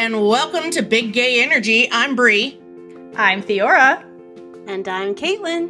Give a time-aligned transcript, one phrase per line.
[0.00, 1.86] and welcome to Big Gay Energy.
[1.92, 2.58] I'm Bree.
[3.16, 4.02] I'm Theora.
[4.66, 5.68] And I'm Caitlin.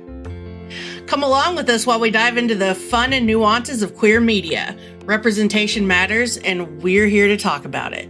[1.08, 4.78] Come along with us while we dive into the fun and nuances of queer media.
[5.04, 8.08] Representation matters, and we're here to talk about it.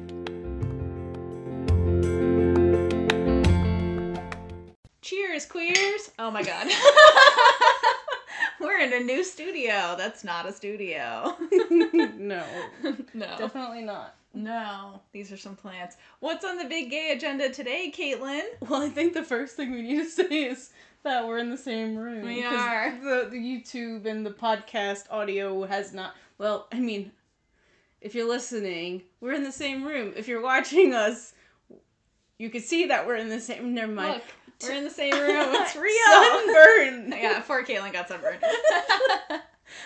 [5.00, 6.10] Cheers, queers!
[6.18, 6.70] Oh my god.
[8.60, 9.94] We're in a new studio.
[9.96, 11.34] That's not a studio.
[11.70, 12.44] no,
[13.14, 13.36] no.
[13.38, 14.16] definitely not.
[14.32, 15.96] No, these are some plants.
[16.20, 18.42] What's on the big gay agenda today, Caitlin?
[18.60, 20.70] Well, I think the first thing we need to say is
[21.02, 22.24] that we're in the same room.
[22.24, 22.92] We are.
[23.02, 26.14] The, the YouTube and the podcast audio has not.
[26.38, 27.10] Well, I mean,
[28.00, 30.12] if you're listening, we're in the same room.
[30.16, 31.34] If you're watching us,
[32.38, 33.74] you can see that we're in the same.
[33.74, 34.14] Never mind.
[34.14, 34.22] Look,
[34.62, 35.54] we're in the same room.
[35.54, 35.92] It's real.
[36.06, 37.12] Sunburn.
[37.20, 38.38] yeah, poor Caitlin got sunburned.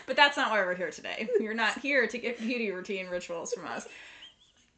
[0.07, 1.29] but that's not why we're here today.
[1.41, 3.89] You're not here to get beauty routine rituals from us.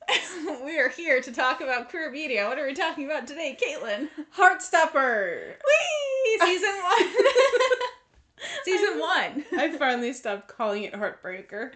[0.64, 2.46] we are here to talk about queer media.
[2.46, 4.08] What are we talking about today, Caitlin?
[4.36, 5.48] Heartstopper.
[5.48, 6.38] Whee!
[6.44, 7.08] Season one.
[8.64, 9.44] Season one.
[9.58, 11.72] I finally stopped calling it Heartbreaker.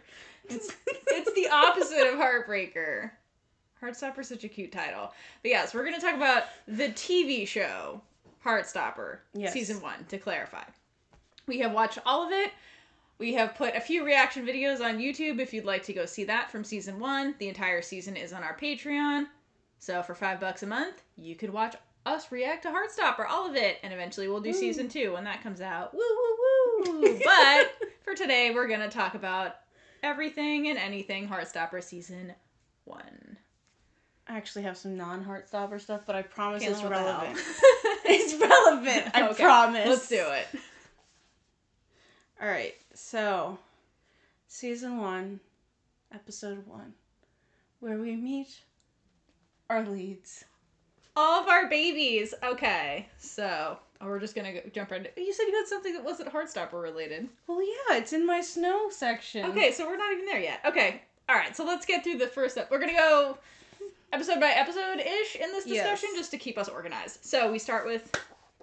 [0.48, 0.72] It's
[1.06, 3.10] it's the opposite of Heartbreaker.
[3.82, 5.12] Heartstopper's such a cute title.
[5.42, 8.00] But yes, we're gonna talk about the TV show
[8.44, 9.52] Heartstopper, Yes.
[9.52, 10.64] season one, to clarify.
[11.46, 12.52] We have watched all of it.
[13.20, 16.24] We have put a few reaction videos on YouTube if you'd like to go see
[16.24, 17.34] that from season one.
[17.38, 19.27] The entire season is on our Patreon.
[19.78, 23.56] So for five bucks a month, you could watch us react to Heartstopper, all of
[23.56, 25.92] it, and eventually we'll do season two when that comes out.
[25.92, 27.20] Woo woo woo!
[27.24, 29.56] but for today, we're gonna talk about
[30.02, 32.32] everything and anything Heartstopper season
[32.84, 33.36] one.
[34.27, 37.20] I actually have some non-Heartstopper stuff, but I promise Caitlin, it's what the hell?
[37.20, 37.38] relevant.
[38.06, 39.10] it's relevant.
[39.14, 39.86] I Okay, promise.
[39.86, 40.60] Let's do it.
[42.41, 42.74] All right.
[42.94, 43.58] So,
[44.48, 45.41] season one,
[46.12, 46.94] episode one,
[47.80, 48.60] where we meet
[49.69, 50.44] our leads.
[51.16, 52.33] All of our babies.
[52.42, 55.05] Okay, so oh, we're just gonna go, jump right.
[55.06, 57.28] into You said you had something that wasn't Heartstopper related.
[57.46, 59.45] Well, yeah, it's in my snow section.
[59.46, 60.61] Okay, so we're not even there yet.
[60.64, 61.55] Okay, all right.
[61.55, 62.70] So let's get through the first step.
[62.70, 63.36] We're gonna go
[64.12, 66.18] episode by episode ish in this discussion, Yes.
[66.18, 67.24] just to keep us organized.
[67.24, 68.11] So we start with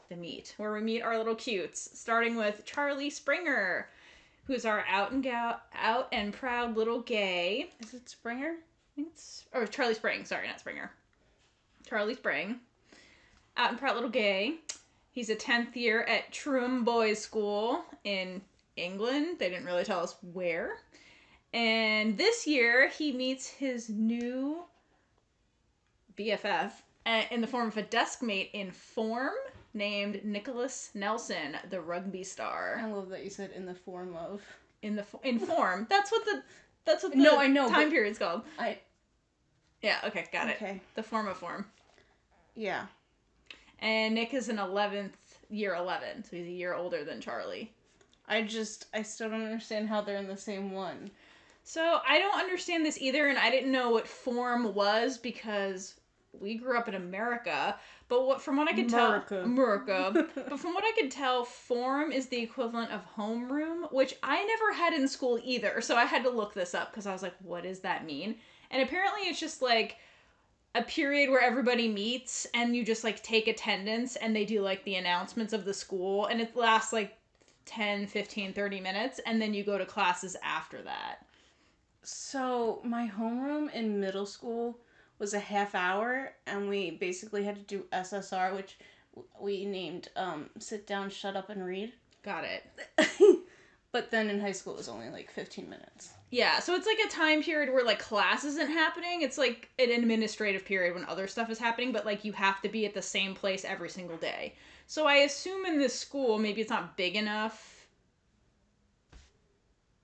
[0.10, 3.90] the meet, where we meet our little cutes, starting with Charlie Springer,
[4.46, 7.72] who's our out and go- out and proud little gay.
[7.80, 8.52] Is it Springer?
[8.52, 10.26] I think it's or Charlie Spring.
[10.26, 10.92] Sorry, not Springer.
[11.88, 12.60] Charlie Spring,
[13.56, 14.56] out and proud little gay.
[15.12, 18.42] He's a tenth year at Truham Boys School in
[18.76, 19.40] England.
[19.40, 20.78] They didn't really tell us where.
[21.54, 24.64] And this year he meets his new
[26.18, 26.72] BFF
[27.06, 29.34] uh, in the form of a desk mate in form
[29.78, 32.82] named Nicholas Nelson, the rugby star.
[32.84, 34.42] I love that you said in the form of.
[34.82, 35.88] In the fo- in form.
[35.90, 36.44] That's what the
[36.86, 38.44] that's what the No, I know, time period's called.
[38.58, 38.80] I.
[39.82, 40.56] Yeah, okay, got it.
[40.56, 40.82] Okay.
[40.96, 41.66] The form of form.
[42.56, 42.88] Yeah.
[43.80, 45.12] And Nick is an 11th,
[45.50, 47.72] year 11, so he's a year older than Charlie.
[48.28, 51.12] I just I still don't understand how they're in the same one.
[51.64, 55.96] So I don't understand this either, and I didn't know what form was because
[56.40, 57.78] we grew up in America.
[58.10, 60.28] But what, from what I could tell, America.
[60.36, 64.74] but from what I could tell, form is the equivalent of homeroom, which I never
[64.74, 65.82] had in school either.
[65.82, 68.36] So I had to look this up because I was like, what does that mean?
[68.72, 69.98] And apparently, it's just like
[70.76, 74.84] a period where everybody meets and you just like take attendance and they do like
[74.84, 77.18] the announcements of the school and it lasts like
[77.66, 81.26] 10 15 30 minutes and then you go to classes after that
[82.04, 84.78] So my homeroom in middle school
[85.20, 88.78] was a half hour, and we basically had to do SSR, which
[89.40, 92.66] we named um, "Sit Down, Shut Up, and Read." got it
[93.94, 96.10] but then in high school, it was only like fifteen minutes.
[96.30, 99.92] yeah so it's like a time period where like class isn't happening it's like an
[99.92, 103.02] administrative period when other stuff is happening but like you have to be at the
[103.02, 104.54] same place every single day
[104.88, 107.77] so i assume in this school maybe it's not big enough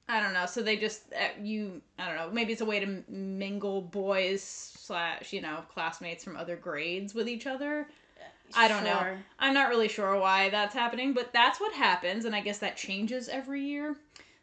[0.08, 0.46] I don't know.
[0.46, 2.29] So they just uh, you I don't know.
[2.32, 7.28] Maybe it's a way to mingle boys slash you know classmates from other grades with
[7.28, 7.88] each other.
[8.55, 9.17] I don't know.
[9.40, 12.78] I'm not really sure why that's happening, but that's what happens, and I guess that
[12.78, 13.96] changes every year.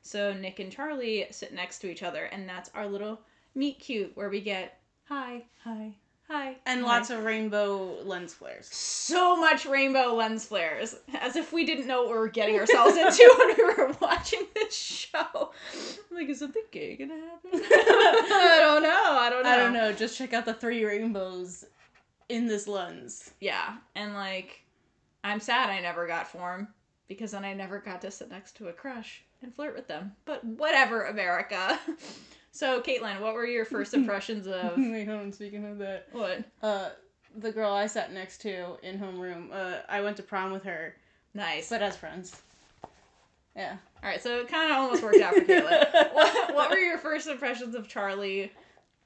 [0.03, 3.21] So Nick and Charlie sit next to each other, and that's our little
[3.55, 5.95] meet cute where we get hi, hi,
[6.31, 6.87] hi, And hi.
[6.87, 8.67] lots of rainbow lens flares.
[8.73, 12.97] so much rainbow lens flares, as if we didn't know what we were getting ourselves
[12.97, 15.19] into when we were watching this show.
[15.35, 17.51] I'm like, is something gay gonna happen?
[17.53, 19.19] I don't know.
[19.19, 19.51] I don't know.
[19.51, 19.93] I don't know.
[19.93, 21.65] Just check out the three rainbows
[22.29, 23.33] in this lens.
[23.41, 24.63] Yeah, and like,
[25.25, 26.69] I'm sad I never got form
[27.09, 30.13] because then I never got to sit next to a crush and flirt with them.
[30.27, 31.79] But whatever, America.
[32.53, 35.33] So, Caitlin, what were your first impressions of Wait, hold on.
[35.33, 36.45] Speaking of that, what?
[36.63, 36.91] uh,
[37.37, 40.97] the girl I sat next to in homeroom, uh, I went to prom with her,
[41.35, 41.69] Nice.
[41.69, 42.41] but as friends.
[43.57, 43.77] Yeah.
[44.03, 45.93] All right, so it kind of almost worked out for Caitlin.
[46.15, 48.53] what, what were your first impressions of Charlie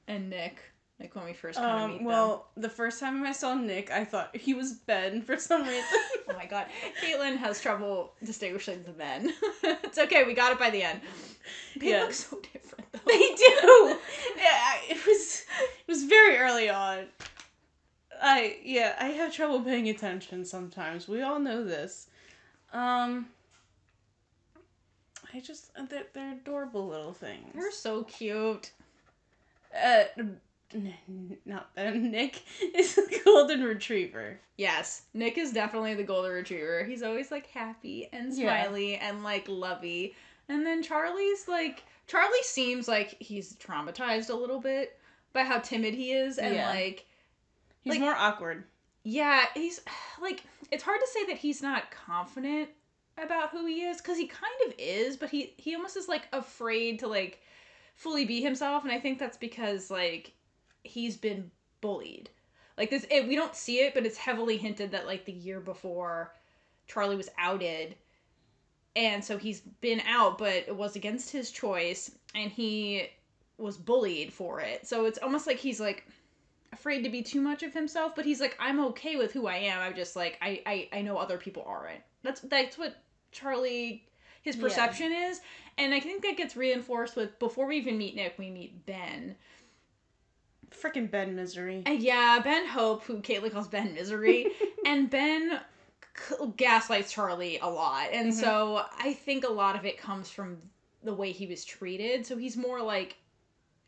[0.09, 0.59] and Nick?
[1.05, 3.91] Like when we first kind of meet Um, well, the first time I saw Nick,
[3.91, 5.85] I thought he was Ben for some reason.
[6.31, 6.69] Oh my god,
[7.03, 9.31] Caitlin has trouble distinguishing the men.
[9.63, 11.03] it's okay, we got it by the end.
[11.77, 12.01] They Yeah.
[12.05, 13.01] look so different though.
[13.07, 13.99] they do.
[14.39, 17.05] Yeah, it was it was very early on.
[18.23, 21.07] I yeah, I have trouble paying attention sometimes.
[21.07, 22.09] We all know this.
[22.73, 23.27] Um
[25.35, 27.53] I just they're, they're adorable little things.
[27.55, 28.71] They're so cute.
[29.77, 30.05] uh
[31.45, 32.11] not Ben.
[32.11, 32.43] Nick
[32.75, 34.39] is a golden retriever.
[34.57, 36.85] Yes, Nick is definitely the golden retriever.
[36.85, 38.63] He's always like happy and Yeah.
[38.65, 40.15] smiley and like lovey.
[40.49, 44.99] And then Charlie's like Charlie seems like he's traumatized a little bit
[45.33, 46.69] by how timid he is and Yeah.
[46.71, 47.07] like
[47.83, 48.65] He's Like- more awkward.
[49.05, 49.81] yeah, he's
[50.21, 52.71] like it's hard to say that he's not confident
[53.17, 56.27] about who he is cuz he kind of is, but he he almost is like
[56.33, 57.41] afraid to like
[57.95, 60.33] fully be himself and I think that's because like
[60.85, 61.51] he's been
[61.81, 62.31] bullied.
[62.79, 65.61] Like this it, we don't see it, but it's heavily hinted that like the year
[65.61, 66.33] before
[66.87, 67.97] Charlie was outed
[68.97, 73.09] and so he's been out but it was against his choice and he
[73.59, 74.87] was bullied for it.
[74.87, 76.07] So it's almost like he's like
[76.73, 79.57] afraid to be too much of himself, but he's like, I'm okay with who I
[79.57, 79.81] am.
[79.81, 82.01] I'm just like, I, I, I know other people aren't.
[82.23, 82.97] That's that's what
[83.33, 84.05] Charlie
[84.43, 84.63] his Yeah.
[84.63, 85.41] perception is.
[85.79, 89.37] And I think that gets reinforced with before we even meet Nick, we meet Ben.
[90.83, 91.83] Freaking Ben Misery.
[91.87, 94.47] And yeah, Ben Hope, who Caitlin calls Ben Misery,
[94.87, 95.61] and Ben
[96.17, 98.09] c- gaslights Charlie a lot.
[98.13, 98.35] And Mhm.
[98.41, 100.59] so I think a lot of it comes from
[101.03, 102.25] the way he was treated.
[102.27, 103.17] So he's more like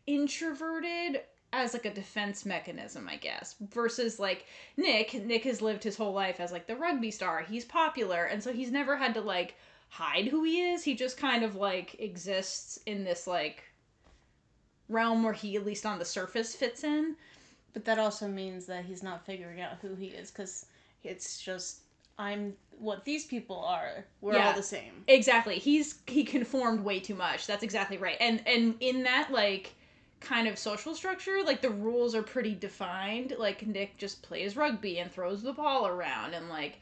[0.06, 1.22] introverted
[1.52, 4.46] as like a defense mechanism, I guess, versus like
[4.76, 5.14] Nick.
[5.24, 7.40] Nick has lived his whole life as like the rugby star.
[7.42, 9.54] He's popular, and so he's never had to like
[9.88, 10.82] hide who he is.
[10.84, 13.62] He just kind of like exists in this like
[14.88, 17.16] realm where he at least on the surface fits in.
[17.72, 20.66] But that also means that he's not figuring out who he is because
[21.04, 21.80] it's just
[22.18, 24.06] I'm what these people are.
[24.20, 24.48] We're Yeah.
[24.48, 25.04] all the same.
[25.08, 25.58] Exactly.
[25.58, 27.46] He's he conformed way too much.
[27.46, 28.16] That's exactly right.
[28.20, 29.74] And and in that like
[30.20, 33.34] kind of social structure, like the rules are pretty defined.
[33.38, 36.80] Like Nick just plays rugby and throws the ball around and like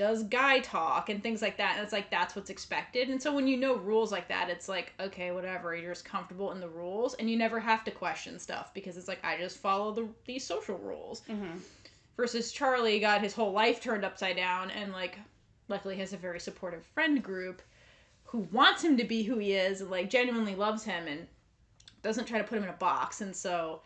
[0.00, 1.74] does guy talk and things like that.
[1.76, 3.10] And it's like that's what's expected.
[3.10, 5.76] And so when you know rules like that, it's like okay, whatever.
[5.76, 9.08] You're just comfortable in the rules and you never have to question stuff because it's
[9.08, 11.58] like I just follow the these social rules Mm-hmm.
[12.16, 15.18] versus Charlie got his whole life turned upside down and like
[15.68, 17.60] luckily has a very supportive friend group
[18.24, 21.26] who wants him to be who he is and like genuinely loves him and
[22.02, 23.82] doesn't try to put him in a box and so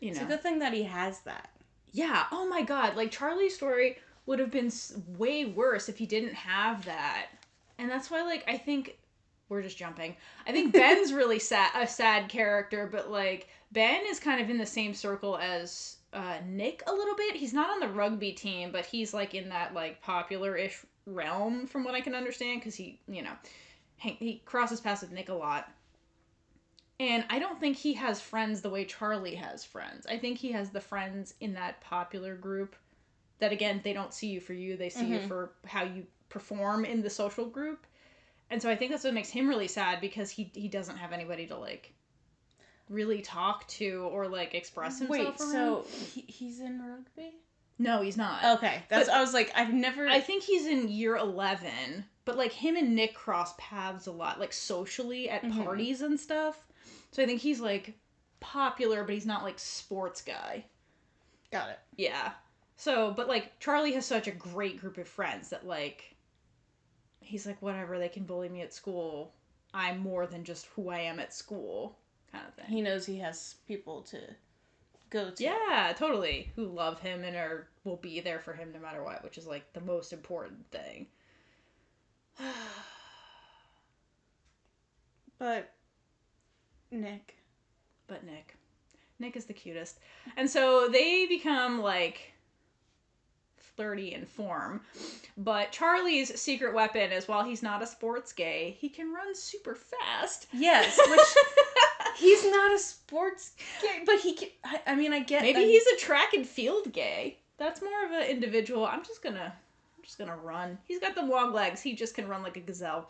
[0.00, 1.50] you It's know a good thing that he has that.
[1.92, 4.70] yeah oh my god like Charlie's story would have been
[5.16, 7.26] way worse if he didn't have that
[7.78, 8.96] and that's why like I think
[9.48, 10.16] we're just jumping
[10.46, 14.58] I think Ben's really sad a sad character but like Ben is kind of in
[14.58, 17.36] the same circle as uh, Nick a little bit.
[17.36, 21.84] He's not on the rugby team, but he's like in that like popular-ish realm from
[21.84, 23.32] what I can understand because he, you know,
[23.96, 25.70] he crosses paths with Nick a lot.
[27.00, 30.06] And I don't think he has friends the way Charlie has friends.
[30.06, 32.76] I think he has the friends in that popular group
[33.42, 35.28] that again, they don't see you for you, they see you Mhm.
[35.28, 37.86] for how you perform in the social group.
[38.50, 41.12] And so I think that's what makes him really sad because he he doesn't have
[41.12, 41.92] anybody to like
[42.88, 45.52] really talk to or like express himself Wait, around.
[45.52, 47.34] so he, he's in rugby?
[47.78, 48.44] no, he's not.
[48.58, 49.08] Okay, that's.
[49.08, 50.06] But- I was like, I've never.
[50.08, 54.38] I think he's in year 11, but like him and Nick cross paths a lot,
[54.38, 55.64] like socially at Mhm.
[55.64, 56.64] parties and stuff.
[57.10, 57.94] So I think he's like
[58.40, 60.64] popular, but he's not like sports guy.
[61.50, 61.78] got it.
[61.96, 62.32] Yeah.
[62.82, 66.16] So, but like Charlie has such a great group of friends that like
[67.20, 69.34] he's like whatever, they can bully me at school.
[69.72, 71.96] I'm more than just who I am at school
[72.32, 72.64] kind of thing.
[72.66, 74.18] He knows he has people to
[75.10, 75.44] go to.
[75.44, 76.50] Yeah, totally.
[76.56, 79.46] Who love him and are will be there for him no matter what, which is
[79.46, 81.06] like the most important thing.
[85.38, 85.72] But
[86.92, 87.36] Nick.
[88.06, 88.56] but Nick.
[89.20, 89.98] Nick is the cutest.
[90.36, 92.31] And so they become like
[93.76, 94.80] flirty in form.
[95.36, 99.74] But Charlie's secret weapon is while he's not a sports gay, he can run super
[99.74, 100.46] fast.
[100.52, 104.48] Yes, which he's not a sports gay, but he can.
[104.64, 105.42] I, I mean, I get.
[105.42, 107.38] Maybe that he's a track and field gay.
[107.58, 108.84] That's more of an individual.
[108.86, 109.54] I'm just gonna
[110.02, 110.78] I'm just gonna run.
[110.88, 111.80] He's got the long legs.
[111.80, 113.08] He just can run like a gazelle.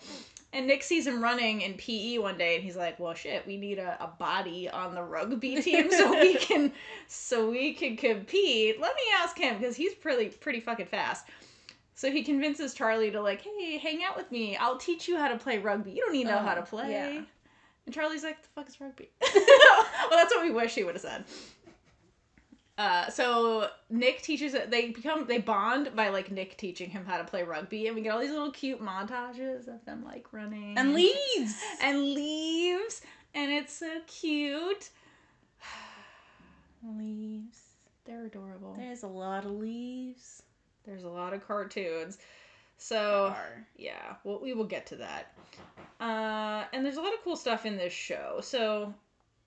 [0.53, 3.57] And Nick sees him running in PE one day, and he's like, "Well, shit, we
[3.57, 6.71] need a, a body on the rugby team so we can
[7.07, 8.79] so we can compete.
[8.79, 11.27] Let me ask him because he's pretty pretty fucking fast."
[11.95, 14.55] So he convinces Charlie to like, "Hey, hang out with me.
[14.59, 15.93] I'll teach you how to play rugby.
[15.93, 17.23] You don't need to know Oh, how to oh, play." yeah.
[17.87, 21.01] And Charlie's like, "The fuck is rugby?" well, that's what we wish he would have
[21.03, 21.25] said.
[22.83, 24.57] Uh, so Nick teaches.
[24.69, 28.03] They become they bond by like Nick teaching him how to play rugby, and we
[28.03, 31.55] get all these little cute montages of them like running And leaves.
[31.81, 33.03] and leaves,
[33.35, 34.91] and it's so cute.
[36.99, 37.61] Leaves.
[38.05, 38.75] They're adorable.
[38.77, 40.43] There's a lot of leaves.
[40.85, 42.19] There's a lot of cartoons,
[42.79, 43.33] so
[43.77, 45.33] yeah, well, we will get to that.
[46.01, 48.41] Uh, and there's a lot of cool stuff in this show.
[48.43, 48.93] So,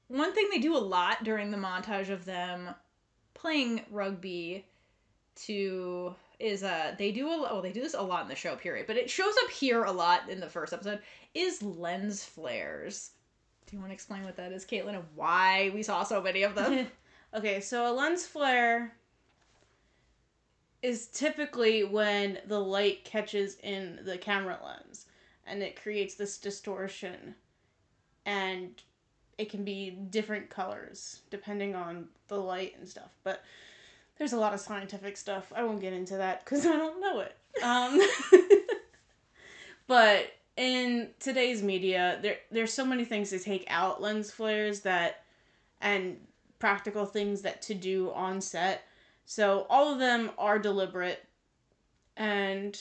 [0.07, 2.73] one thing they do a lot during the montage of them
[3.45, 4.65] playing rugby
[5.35, 8.55] to is uh they do a well they do this a lot in the show
[8.55, 10.99] period but it shows up here a lot in the first episode
[11.35, 13.11] is lens flares.
[13.67, 16.41] Do you want to explain what that is caitlin and why we saw so many
[16.43, 16.87] of them?
[17.33, 18.93] Okay, so a lens flare
[20.81, 25.07] is typically when the light catches in the camera lens
[25.45, 27.35] and it creates this distortion
[28.25, 28.81] and
[29.37, 33.43] it can be different colors depending on the light and stuff but
[34.17, 35.51] there's a lot of scientific stuff.
[35.55, 37.35] I won't get into that because i don't know it.
[37.63, 38.01] Um,
[39.87, 45.23] but in today's media there there's so many things to take out lens flares that
[45.81, 46.17] and
[46.59, 48.83] practical things that to do on set.
[49.25, 51.25] So all of them are deliberate
[52.15, 52.79] and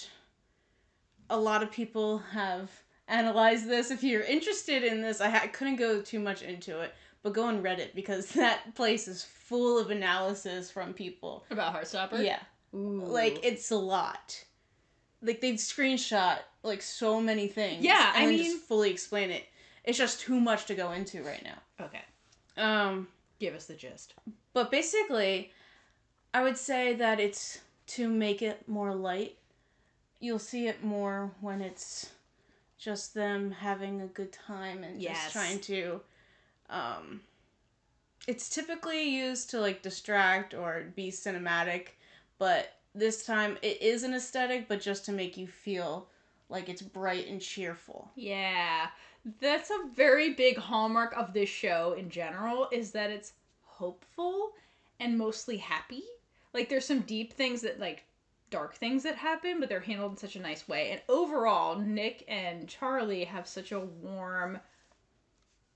[1.30, 2.70] a lot of people have
[3.08, 3.90] analyzed this.
[3.90, 7.44] If you're interested in this i ha- couldn't go too much into it but go
[7.44, 11.44] on reddit because that place is full of analysis from people.
[11.50, 12.24] About heartstopper?
[12.24, 12.40] Yeah.
[12.74, 13.04] Ooh.
[13.06, 14.42] like it's a lot.
[15.22, 19.44] Like they'd screenshot like so many things Yeah, and I mean- just fully explain it.
[19.84, 21.84] It's just too much to go into right now.
[21.86, 22.02] Okay.
[22.56, 23.08] Um
[23.40, 24.14] give us the gist.
[24.54, 25.50] but basically
[26.32, 29.36] i would say that it's to make it more light.
[30.20, 32.10] You'll see it more when it's
[32.84, 35.22] just them having a good time and Yes.
[35.22, 36.00] just trying to
[36.68, 37.20] um
[38.26, 41.88] it's typically used to like distract or be cinematic
[42.38, 46.08] but this time it is an aesthetic but just to make you feel
[46.48, 48.88] like it's bright and cheerful Yeah.
[49.40, 54.50] That's a very big hallmark of this show in general is that it's hopeful
[55.00, 56.02] and mostly happy.
[56.52, 58.04] Like there's some deep things that like
[58.54, 60.92] dark things that happen, but they're handled in such a nice way.
[60.92, 64.60] And overall, Nick and Charlie have such a warm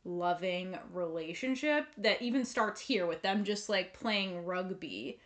[0.04, 5.18] loving relationship that even starts here with them just like playing rugby.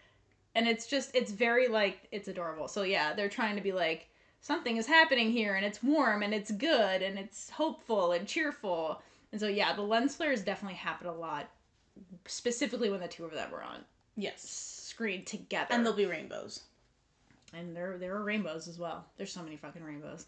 [0.55, 2.69] And it's just it's very like it's adorable.
[2.69, 4.09] So yeah, they're trying to be like
[4.41, 9.03] something is happening here and it's warm and it's good and it's hopeful and cheerful.
[9.31, 11.51] And so yeah, the lens flares definitely happen a lot
[12.27, 13.85] specifically when the two of them were on
[14.17, 15.69] yes screen together.
[15.71, 16.63] and there'll be rainbows
[17.53, 19.05] and there there are rainbows as well.
[19.17, 20.27] There's so many fucking rainbows.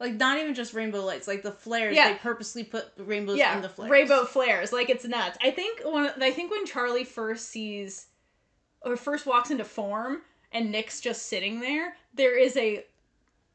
[0.00, 2.12] like not even just rainbow lights like the flares Yeah.
[2.12, 4.72] they purposely put rainbows yeah, in the flares rainbow flares.
[4.72, 5.38] Like it's nuts.
[5.42, 8.06] I think when I think when Charlie first sees
[8.82, 12.84] or first walks into form and Nick's just sitting there, there is a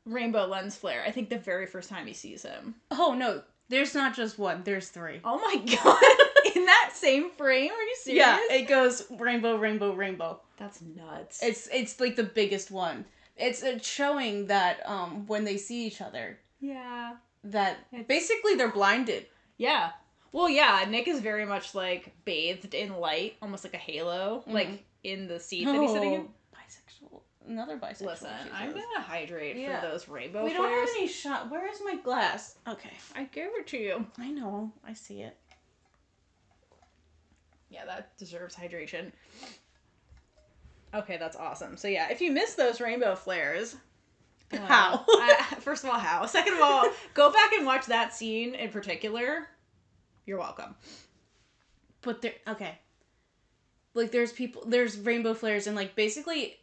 [0.06, 1.04] rainbow lens flare.
[1.06, 2.76] I think the very first time he sees him.
[2.92, 6.56] oh no there's not just one there's three Oh my god!
[6.56, 7.72] In that same frame?
[7.72, 8.20] Are you serious?
[8.20, 11.42] yeah it goes rainbow rainbow rainbow That's nuts.
[11.42, 16.02] it's it's like the biggest one it's, it's showing that um when they see each
[16.02, 17.16] other yeah.
[17.46, 19.26] that It's- basically they're blinded
[19.58, 19.92] Yeah.
[20.34, 24.54] Well, yeah, Nick is very much like bathed in light, almost like a halo, Mhm.
[24.54, 26.30] like in the seat that he's sitting in.
[26.56, 29.82] bisexual another bisexual Listen, I'm gonna hydrate Yeah.
[29.82, 33.50] for those rainbow we don't have any shot where is my glass okay I gave
[33.60, 34.06] it to you.
[34.20, 35.36] i know i see it
[37.70, 39.12] Yeah, that deserves hydration.
[40.94, 41.78] Okay, that's awesome.
[41.78, 43.76] So yeah, if you miss those rainbow flares,
[44.54, 45.06] uh, How?
[45.08, 46.26] I- first of all, how?
[46.26, 49.48] Second of all, go back and watch that scene in particular.
[50.26, 50.76] You're welcome.
[52.02, 52.78] but there okay
[53.94, 56.58] like there's people there's rainbow flares and like basically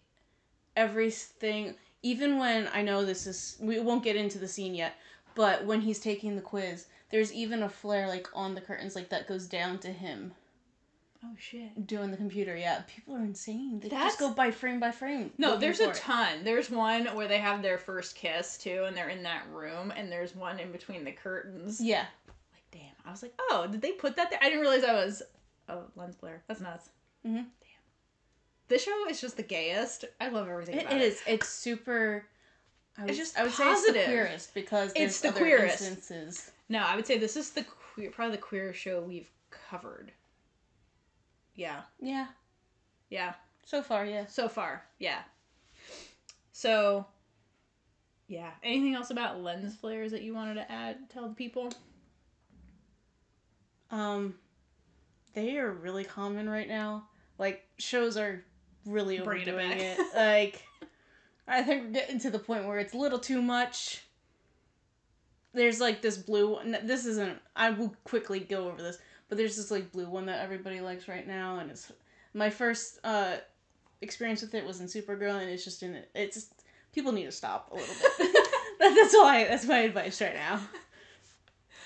[0.77, 4.95] everything even when i know this is we won't get into the scene yet
[5.35, 9.09] but when he's taking the quiz there's even a flare like on the curtains like
[9.11, 10.33] that goes down to him
[11.25, 11.87] Oh shit.
[11.87, 15.33] doing the computer yeah people are insane they That's- just go by frame by frame
[15.37, 15.95] No, looking there's a it.
[15.97, 16.45] ton.
[16.45, 20.13] There's one where they have their first kiss too, and they're in that room, and
[20.13, 21.81] there's one in between the curtains.
[21.81, 22.07] yeah
[22.53, 22.95] Like, damn.
[23.05, 24.39] I was like, oh, did they put that there?
[24.41, 25.23] I didn't realize I was
[25.69, 26.43] Oh, lens flare.
[26.47, 26.89] That's nuts.
[27.27, 27.35] Mhm.
[27.35, 27.45] Damn.
[28.69, 30.05] This show is just the gayest.
[30.21, 31.03] I love everything it about it.
[31.03, 32.25] is it's super
[32.97, 34.07] I would, It's just I would say it's the positive.
[34.07, 35.83] queerest because there's It's the other queerest.
[35.83, 36.51] instances.
[36.69, 40.13] No, I would say this is the queer, probably the queer show we've covered.
[41.59, 42.27] Yeah, Yeah,
[43.11, 43.35] yeah.
[43.65, 44.27] so far, yeah.
[44.27, 45.23] So far, yeah.
[46.53, 47.05] So,
[48.29, 48.51] yeah.
[48.63, 51.11] Anything else about lens flares that you wanted to add?
[51.11, 51.73] Tell the people.
[53.91, 54.35] Um,
[55.35, 57.09] they are really common right now.
[57.39, 58.45] Like shows are
[58.87, 59.99] really Bringing it overdoing back.
[59.99, 60.07] it.
[60.15, 60.63] Like,
[61.49, 64.03] I think we're getting to the point where it's a little too much.
[65.55, 66.77] There's like this blue one.
[66.85, 67.39] This isn't.
[67.57, 71.09] I will quickly go over this, but there's this like blue one that everybody likes
[71.09, 71.93] right now, and it's
[72.35, 73.37] my first uh
[74.01, 76.03] experience with it was in Supergirl, and it's just in.
[76.15, 76.53] It's just,
[76.93, 78.19] people need to stop a little bit.
[78.79, 79.15] that, that's.
[79.15, 80.61] I, that's my advice right now.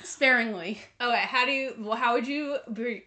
[0.05, 0.81] Sparingly.
[1.01, 1.75] Okay, how do you?
[1.79, 2.57] Well, how would you,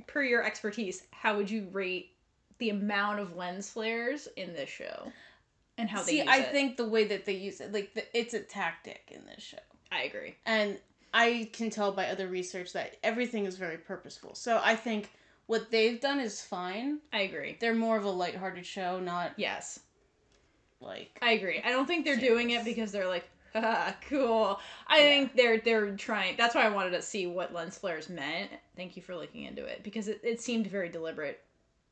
[0.07, 2.11] per- your expertise, how would you rate
[2.57, 5.11] the amount of lens flares in this show,
[5.77, 6.51] and how they See, I it?
[6.51, 9.57] think the way that they use it, like the, it's a tactic in this show,
[9.91, 10.35] I agree.
[10.45, 10.79] and
[11.17, 14.35] I can tell by other research that everything is very purposeful.
[14.35, 15.09] So I think
[15.47, 16.99] what they've done is fine.
[17.13, 17.55] I agree.
[17.59, 19.79] They're more of a lighthearted show, not Yes,
[20.81, 21.61] like I agree.
[21.63, 24.59] I don't think they're doing it because they're like, Haha, cool.
[24.87, 25.03] I Yeah.
[25.09, 26.35] think they're they're trying.
[26.37, 28.51] That's why I wanted to see what lens flares meant.
[28.75, 31.41] Thank you for looking into it because it, it seemed very deliberate.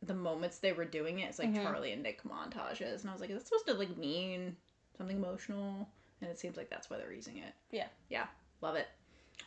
[0.01, 1.63] The moments they were doing it, it's like Mhm.
[1.63, 4.58] Charlie and Nick montages, and I was like, is that supposed to like mean
[4.98, 5.88] something emotional?
[6.20, 7.53] And it seems like that's why they're using it.
[7.72, 7.88] Yeah.
[8.10, 8.27] yeah,
[8.60, 8.88] love it.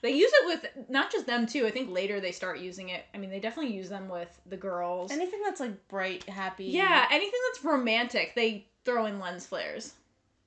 [0.06, 1.66] They use it with not just them too.
[1.66, 3.04] I think later they start using it.
[3.12, 5.10] I mean, they definitely use them with the girls.
[5.10, 6.66] anything that's like bright, happy.
[6.66, 9.94] yeah, anything that's romantic, they throw in lens flares.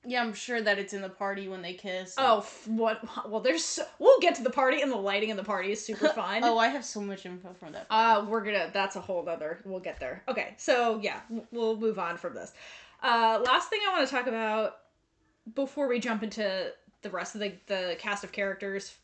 [0.06, 0.22] yeah.
[0.22, 2.14] I'm sure that it's in the party when they kiss.
[2.16, 3.02] Oh, f- what?
[3.28, 3.62] Well, there's.
[3.62, 6.42] So, we'll get to the party, and the lighting in the party is super fun.
[6.42, 7.86] oh, I have so much info from that.
[7.90, 8.70] Uh, we're gonna.
[8.72, 9.60] That's a whole other.
[9.66, 10.22] We'll get there.
[10.26, 11.20] Okay, so yeah,
[11.52, 12.52] we'll move on from this.
[13.02, 14.78] Uh, last thing I want to talk about
[15.54, 18.96] before we jump into the rest of the the cast of characters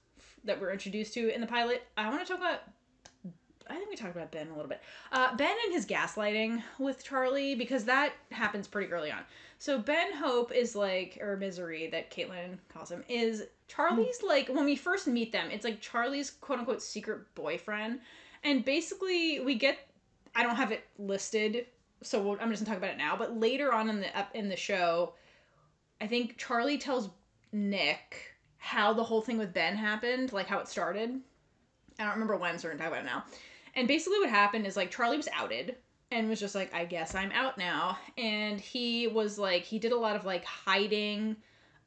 [0.46, 2.60] that we're introduced to in the pilot, I want to talk about.
[3.68, 4.80] I think we talked about Ben a little bit.
[5.10, 9.22] Uh, ben and his gaslighting with Charlie because that happens pretty early on.
[9.58, 14.64] So Ben Hope is like, or Misery that Caitlin calls him, is Charlie's like when
[14.64, 18.00] we first meet them, it's like Charlie's quote unquote secret boyfriend,
[18.44, 19.78] and basically we get,
[20.34, 21.66] I don't have it listed,
[22.02, 23.16] so we'll, I'm just gonna talk about it now.
[23.16, 25.14] But later on in the in the show,
[26.00, 27.08] I think Charlie tells
[27.52, 31.20] Nick how the whole thing with Ben happened, like how it started.
[31.98, 33.24] I don't remember when, so we're gonna talk about it now.
[33.74, 35.76] And basically, what happened is like Charlie was outed
[36.10, 37.98] and was just like, I guess I'm out now.
[38.16, 41.36] And he was like, he did a lot of like hiding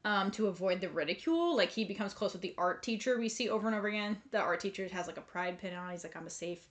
[0.04, 1.56] um, to avoid the ridicule.
[1.56, 4.16] Like he becomes close with the art teacher we see over and over again.
[4.30, 5.90] The art teacher has like a pride pin on.
[5.90, 6.64] He's like, I'm a safe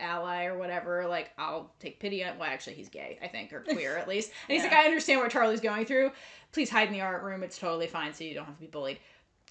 [0.00, 1.06] ally or whatever.
[1.06, 2.38] Like I'll take pity on.
[2.38, 4.30] Well, actually, he's gay, I think, or queer at least.
[4.48, 4.70] And he's Yeah.
[4.70, 6.12] like, I understand what Charlie's going through.
[6.52, 7.42] Please hide in the art room.
[7.42, 8.98] It's totally fine, so you don't have to be bullied.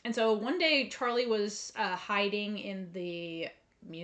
[0.05, 3.47] And so one day Charlie was uh, hiding in the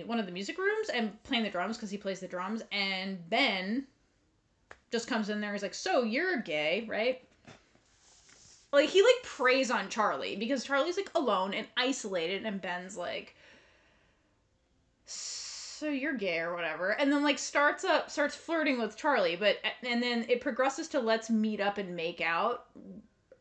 [0.04, 2.60] one of the music rooms and playing the drums because he plays the drums.
[2.72, 3.86] And Ben
[4.90, 5.52] just comes in there.
[5.52, 7.22] He's like, "So you're gay, right?"
[8.72, 13.36] Like he like preys on Charlie because Charlie's like alone and isolated, and Ben's like,
[15.06, 19.58] "So you're gay or whatever," and then like starts up starts flirting with Charlie, but
[19.84, 22.66] and then it progresses to let's meet up and make out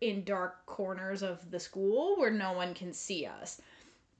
[0.01, 3.61] in dark corners of the school where no one can see us.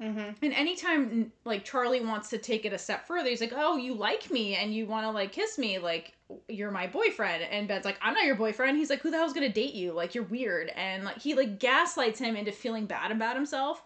[0.02, 0.44] Mm-hmm.
[0.44, 3.94] And anytime like Charlie wants to take it a step further, he's like, "Oh, you
[3.94, 6.14] like me and you want to like kiss me, like
[6.48, 9.34] you're my boyfriend." And Ben's like, "I'm not your boyfriend." He's like, "Who the hell's
[9.34, 9.92] gonna date you?
[9.92, 13.84] Like you're weird." And like he like gaslights him into feeling bad about himself.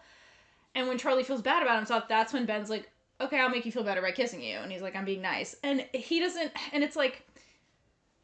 [0.74, 3.72] And when Charlie feels bad about himself, that's when Ben's like, "Okay, I'll make you
[3.72, 6.50] feel better by kissing you." And he's like, "I'm being nice." And he doesn't.
[6.72, 7.25] And it's like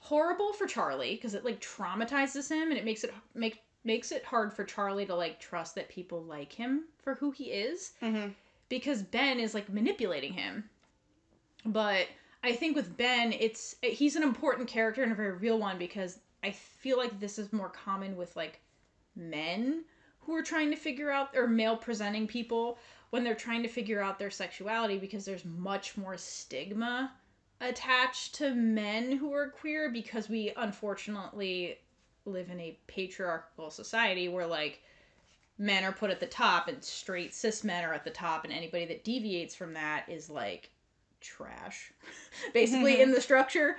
[0.04, 4.24] horrible for Charlie because it like traumatizes him and it makes it make makes it
[4.24, 8.30] hard for Charlie to like trust that people like him for who he is Mm-hmm.
[8.68, 10.68] because Ben is like manipulating him.
[11.64, 12.08] But
[12.42, 16.18] I think with Ben, it's he's an important character and a very real one because
[16.42, 18.60] I feel like this is more common with like
[19.14, 19.84] men
[20.20, 22.78] who are trying to figure out or male presenting people
[23.10, 27.12] when they're trying to figure out their sexuality because there's much more stigma
[27.62, 31.78] attached to men who are queer because we unfortunately
[32.24, 34.80] live in a patriarchal society where like
[35.58, 38.52] men are put at the top and straight cis men are at the top and
[38.52, 40.70] anybody that deviates from that is like
[41.20, 41.92] trash
[42.54, 43.76] basically in the structure.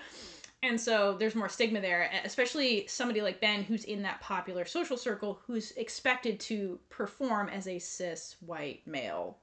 [0.61, 4.97] And so there's more stigma there especially somebody like ben who's in that popular social
[4.97, 9.37] circle who's expected to perform as a cis white male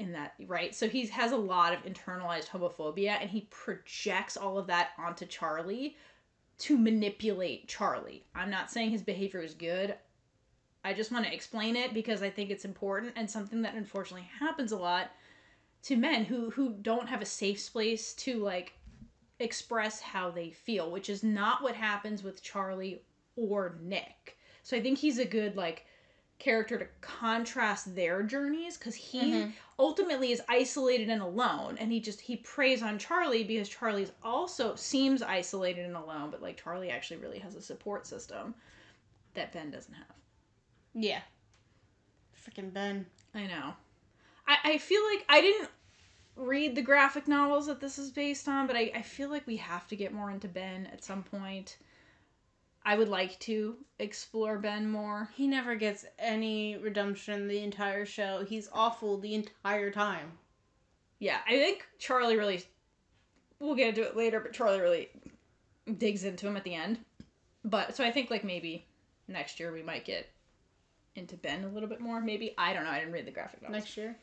[0.00, 0.74] in that right?
[0.74, 5.26] So he has a lot of internalized homophobia and he projects all of that onto
[5.26, 5.96] charlie
[6.58, 8.24] to manipulate charlie.
[8.34, 9.94] I'm not saying his behavior is good.
[10.82, 14.28] I just want to explain it because I think it's important and something that unfortunately
[14.38, 15.10] happens a lot
[15.82, 18.72] to men who who don't have a safe space to like
[19.38, 23.02] express how they feel, which is not what happens with Charlie
[23.36, 24.38] or Nick.
[24.62, 25.86] So I think he's a good like
[26.40, 29.52] character to contrast their journeys because he Mhm.
[29.78, 34.74] ultimately is isolated and alone and he just he preys on charlie because charlie's also
[34.74, 38.54] seems isolated and alone but like charlie actually really has a support system
[39.34, 40.16] that ben doesn't have
[40.94, 41.20] Yeah.
[42.34, 43.06] Freaking Ben.
[43.34, 43.74] i know
[44.48, 45.70] i, I feel like i didn't
[46.36, 49.56] read the graphic novels that this is based on but I, I feel like we
[49.58, 51.76] have to get more into ben at some point
[52.84, 55.28] i would like to explore ben more.
[55.36, 58.44] He never gets any redemption the entire show.
[58.48, 60.32] He's awful the entire time.
[61.18, 62.64] yeah i think charlie really
[63.58, 65.08] we'll get into it later but charlie really
[65.98, 66.98] digs into him at the end.
[67.64, 68.86] But so i think like maybe
[69.28, 70.28] next year we might get
[71.16, 72.20] into ben a little bit more.
[72.20, 73.78] Maybe i don't know i didn't read the graphic novels.
[73.80, 74.16] Next year.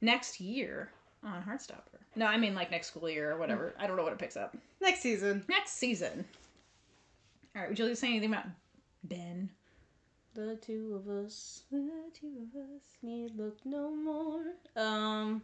[0.00, 0.90] next year
[1.22, 2.00] on heartstopper.
[2.16, 3.74] No i mean like next school year or whatever.
[3.76, 3.84] Hmm.
[3.84, 4.56] I don't know what it picks up.
[4.80, 5.44] Next season.
[5.48, 6.24] next season
[7.54, 8.46] all right would you like to say anything about
[9.04, 9.48] ben
[10.34, 14.42] The two of us the two of us need look no more.
[14.76, 15.42] Um.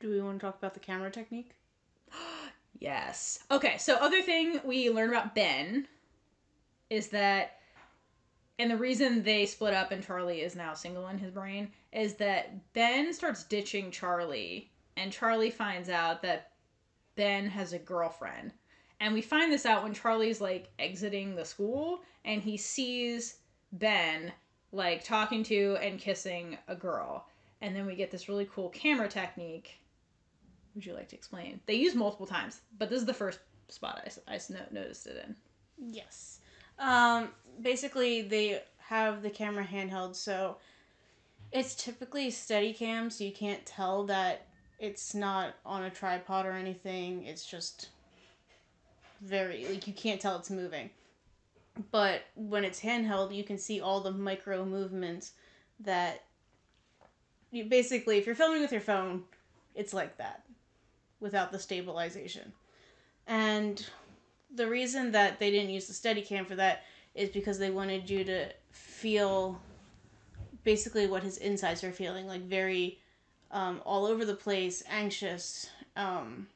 [0.00, 1.52] Do we want to talk about the camera technique?
[2.80, 3.38] Yes.
[3.50, 5.86] Okay, so other thing we learn about Ben
[6.90, 7.60] is that
[8.58, 12.14] and the reason they split up and Charlie is now single in his brain is
[12.14, 16.50] that Ben starts ditching Charlie and Charlie finds out that
[17.14, 18.52] Ben has a girlfriend.
[19.00, 23.36] And we find this out when Charlie's like exiting the school and he sees
[23.72, 24.32] Ben
[24.72, 27.26] like talking to and kissing a girl.
[27.60, 29.78] And then we get this really cool camera technique.
[30.74, 31.60] Would you like to explain?
[31.66, 35.36] They use multiple times, but this is the first spot I, no- noticed it in.
[35.78, 36.40] Yes.
[36.78, 37.28] Um,
[37.62, 40.56] basically, they have the camera handheld, so
[41.52, 44.46] it's typically steady cam, so you can't tell that
[44.78, 47.24] it's not on a tripod or anything.
[47.24, 47.88] It's just
[49.20, 50.90] very, like, you can't tell it's moving.
[51.90, 55.32] But when it's handheld, you can see all the micro movements
[55.80, 56.24] that
[57.50, 59.22] you basically, if you're filming with your phone,
[59.74, 60.44] it's like that
[61.20, 62.52] without the stabilization.
[63.26, 63.84] And
[64.54, 68.24] the reason that they didn't use the Steadicam for that is because they wanted you
[68.24, 69.60] to feel
[70.64, 72.98] basically what his insides are feeling, like very
[73.50, 76.46] um, all over the place, anxious, um,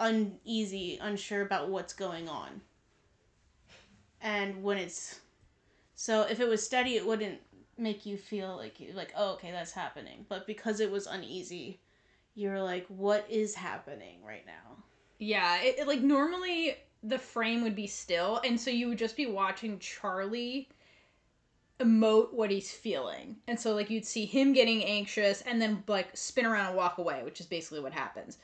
[0.00, 2.60] uneasy, unsure about what's going on.
[4.20, 5.20] And when it's
[5.94, 7.40] so, if it was steady, it wouldn't
[7.78, 10.26] make you feel like you like oh okay that's happening.
[10.28, 11.80] But because it was uneasy,
[12.34, 14.82] you're like what is happening right now?
[15.18, 19.16] Yeah, it, it, like normally the frame would be still, and so you would just
[19.16, 20.68] be watching Charlie
[21.80, 23.36] emote what he's feeling.
[23.48, 26.98] And so like you'd see him getting anxious and then like spin around and walk
[26.98, 28.38] away, which is basically what happens.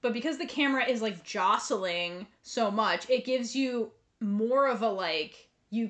[0.00, 4.88] But because the camera is like jostling so much, it gives you more of a
[4.88, 5.88] like you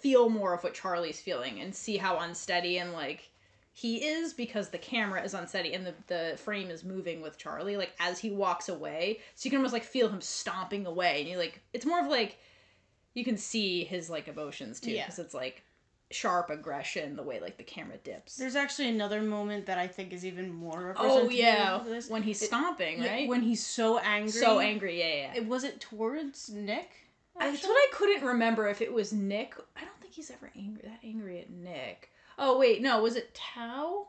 [0.00, 3.30] feel more of what Charlie's feeling and see how unsteady and like
[3.72, 7.76] he is because the camera is unsteady and the, the frame is moving with Charlie
[7.76, 9.20] like as he walks away.
[9.34, 12.06] So you can almost like feel him stomping away and you like it's more of
[12.06, 12.38] like
[13.14, 15.04] you can see his like emotions too Yeah.
[15.04, 15.62] because it's like
[16.12, 18.36] sharp aggression the way like the camera dips.
[18.36, 22.08] There's actually another moment that I think is even more oh representative yeah, of this.
[22.10, 23.28] when he's It- stomping, right?
[23.28, 24.30] When he's so angry.
[24.32, 25.32] so angry, yeah, yeah.
[25.36, 26.90] It was it towards Nick?
[27.38, 27.68] That's actually?
[27.70, 29.54] what I couldn't remember if it was Nick.
[29.76, 32.10] I don't think he's ever angry that angry at Nick.
[32.38, 34.08] Oh wait, no, was it Tao?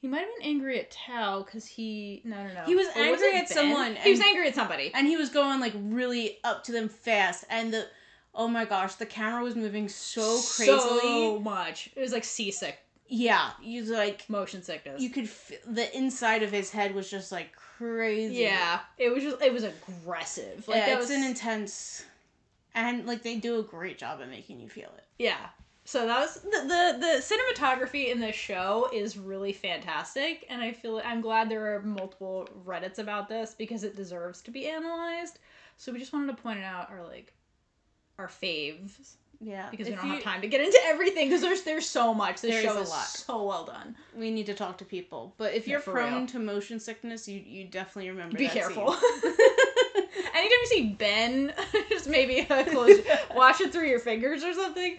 [0.00, 2.64] He might have been angry at Tao because he no no no.
[2.64, 4.90] He was Or angry it at someone, He was angry at somebody.
[4.94, 7.86] and he was going like really up to them fast, and the
[8.34, 11.00] oh my gosh, the camera was moving so crazily.
[11.00, 11.90] So much.
[11.96, 15.02] It was like seasick, yeah, you like motion sickness.
[15.02, 18.36] you could f- the inside of his head was just like crazy.
[18.36, 20.66] yeah, it was just it was aggressive.
[20.68, 22.04] Like yeah, it's was an intense,
[22.74, 25.04] and like they do a great job at making you feel it.
[25.18, 25.48] Yeah.
[25.84, 30.70] So that was the, the the cinematography in this show is really fantastic, and I
[30.72, 35.40] feel I'm glad there are multiple Reddits about this because it deserves to be analyzed.
[35.78, 37.32] So we just wanted to point it out our like
[38.20, 41.62] our faves Yeah, because we don't you- have time to get into everything because there's
[41.62, 42.40] there's so much.
[42.42, 43.06] This show is a lot.
[43.06, 43.96] so well done.
[44.16, 46.26] We need to talk to people, but if Yeah, you're prone real.
[46.28, 48.36] to motion sickness, you you definitely remember.
[48.38, 48.94] Be careful.
[50.34, 51.52] Anytime you see Ben,
[51.88, 52.98] just maybe uh, close,
[53.34, 54.98] wash it through your fingers or something.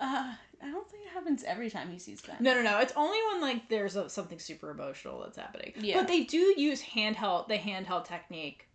[0.00, 2.36] Uh, I don't think it happens every time he sees Ben.
[2.40, 2.78] No, no, no.
[2.80, 5.72] It's only when like there's a, something super emotional that's happening.
[5.76, 5.98] Yeah.
[5.98, 8.68] But they do use handheld the handheld technique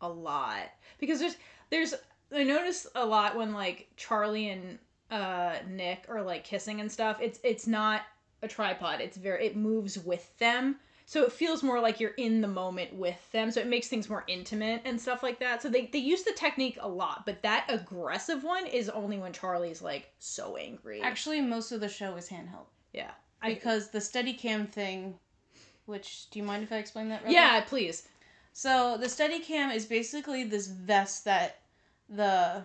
[0.00, 1.36] a lot because there's
[1.70, 1.94] there's
[2.34, 4.78] I notice a lot when like Charlie and
[5.10, 7.18] uh Nick are like kissing and stuff.
[7.20, 8.02] It's it's not
[8.42, 9.00] a tripod.
[9.00, 10.76] It's very it moves with them.
[11.06, 13.50] So it feels more like you're in the moment with them.
[13.50, 15.62] So it makes things more intimate and stuff like that.
[15.62, 19.32] So they, they use the technique a lot, but that aggressive one is only when
[19.32, 21.00] Charlie's like so angry.
[21.00, 23.10] Actually, most of the show is handheld yeah.
[23.40, 25.18] I, because the steady cam thing.
[25.86, 27.24] Which do you mind if I explain that?
[27.24, 28.06] real yeah, please.
[28.58, 31.60] So the steady cam is basically this vest that
[32.08, 32.64] the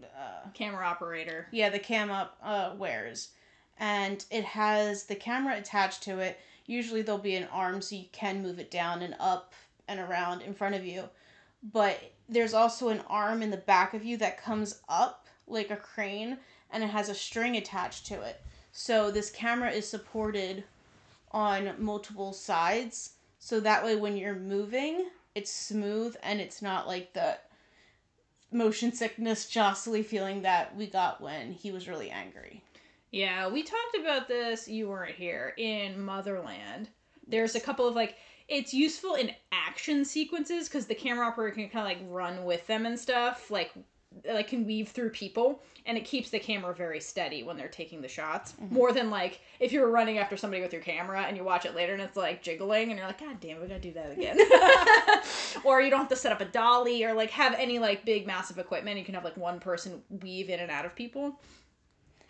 [0.00, 1.48] uh, Camera operator.
[1.50, 3.30] yeah the cam up uh, wears,
[3.78, 6.38] and it has the camera attached to it.
[6.66, 9.54] Usually there'll be an arm so you can move it down and up
[9.88, 11.08] and around in front of you,
[11.72, 15.76] but there's also an arm in the back of you that comes up like a
[15.76, 16.38] crane,
[16.70, 18.40] and it has a string attached to it.
[18.70, 20.62] So this camera is supported
[21.32, 27.12] on multiple sides so that way when you're moving it's smooth and it's not like
[27.12, 27.36] the
[28.52, 32.62] motion sickness jostly feeling that we got when he was really angry
[33.10, 34.68] Yeah, we talked about this.
[34.68, 36.88] You weren't here in Motherland.
[37.26, 38.16] There's a couple of like
[38.48, 42.66] it's useful in action sequences because the camera operator can kind of like run with
[42.66, 43.72] them and stuff, like
[44.26, 48.00] like can weave through people, and it keeps the camera very steady when they're taking
[48.00, 48.52] the shots.
[48.52, 48.74] Mm-hmm.
[48.74, 51.74] More than like if you're running after somebody with your camera and you watch it
[51.74, 54.38] later and it's like jiggling and you're like, God damn, we gotta do that again.
[55.64, 58.26] or you don't have to set up a dolly or like have any like big
[58.26, 58.98] massive equipment.
[58.98, 61.40] You can have like one person weave in and out of people.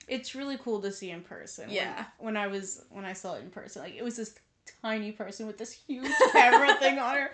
[0.09, 2.05] it's really cool to see in person When- Yeah.
[2.18, 4.35] when, i was when i saw it in person like it was this
[4.83, 7.31] tiny person with this huge camera thing on her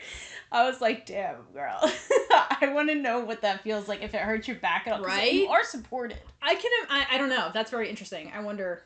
[0.52, 1.80] i was like damn girl
[2.62, 5.02] i want to know what that feels like if it hurts your back at all
[5.04, 5.32] Right?
[5.32, 6.70] you are supported I can.
[6.88, 7.50] I, I don't know.
[7.52, 8.30] That's very interesting.
[8.34, 8.82] I wonder.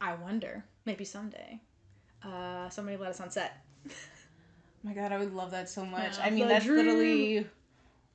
[0.00, 0.64] I wonder.
[0.84, 1.60] Maybe someday.
[2.24, 3.60] Uh, somebody let us on set.
[3.88, 3.90] Oh
[4.84, 6.16] my god, I would love that so much.
[6.18, 6.78] Yeah, I mean, that's dream.
[6.86, 7.46] literally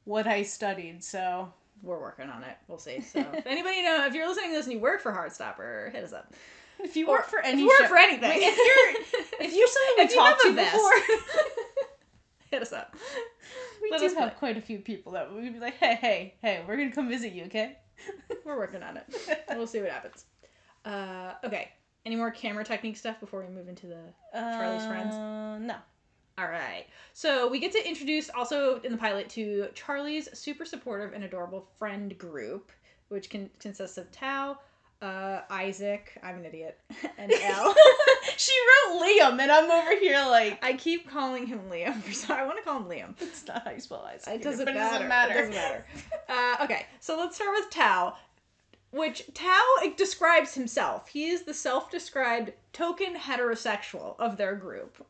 [0.05, 1.51] what I studied, so.
[1.81, 2.55] We're working on it.
[2.69, 3.01] We'll see.
[3.01, 6.05] So if anybody know if you're listening to this and you work for Heartstopper, hit
[6.05, 6.33] us up.
[6.79, 8.29] If you Or- work for if any you work show- for anything.
[8.29, 11.17] Wait, if you're if you're someone we If talked to before,
[12.53, 12.95] hit us up.
[13.81, 14.29] we Let do have know.
[14.37, 17.33] quite a few people that would be like, hey, hey, hey, we're gonna come visit
[17.33, 17.77] you, okay?
[18.45, 19.05] We're working on it.
[19.55, 20.25] We'll see what happens.
[20.83, 21.69] Uh, okay.
[22.05, 24.01] Any more camera technique stuff before we move into the
[24.33, 25.15] Charlie's friends?
[25.15, 25.75] Uh, No.
[26.37, 26.85] All right.
[27.13, 31.67] So we get to introduce also in the pilot to Charlie's super supportive and adorable
[31.79, 32.71] friend group,
[33.09, 34.57] which can, consists of Tao,
[35.03, 36.79] uh, Isaac, I'm an idiot,
[37.17, 37.75] and Elle.
[38.37, 42.01] she wrote Liam, and I'm over here like, I keep calling him Liam.
[42.13, 43.13] So I want to call him Liam.
[43.19, 44.27] it's not how you spell Isaac.
[44.27, 44.87] It either, doesn't but matter.
[44.87, 45.33] It doesn't matter.
[45.33, 45.85] It doesn't matter.
[46.29, 48.15] Uh, okay, so let's start with Tao,
[48.91, 49.61] which Tao
[49.97, 51.07] describes himself.
[51.07, 55.05] He is the self-described token heterosexual of their group.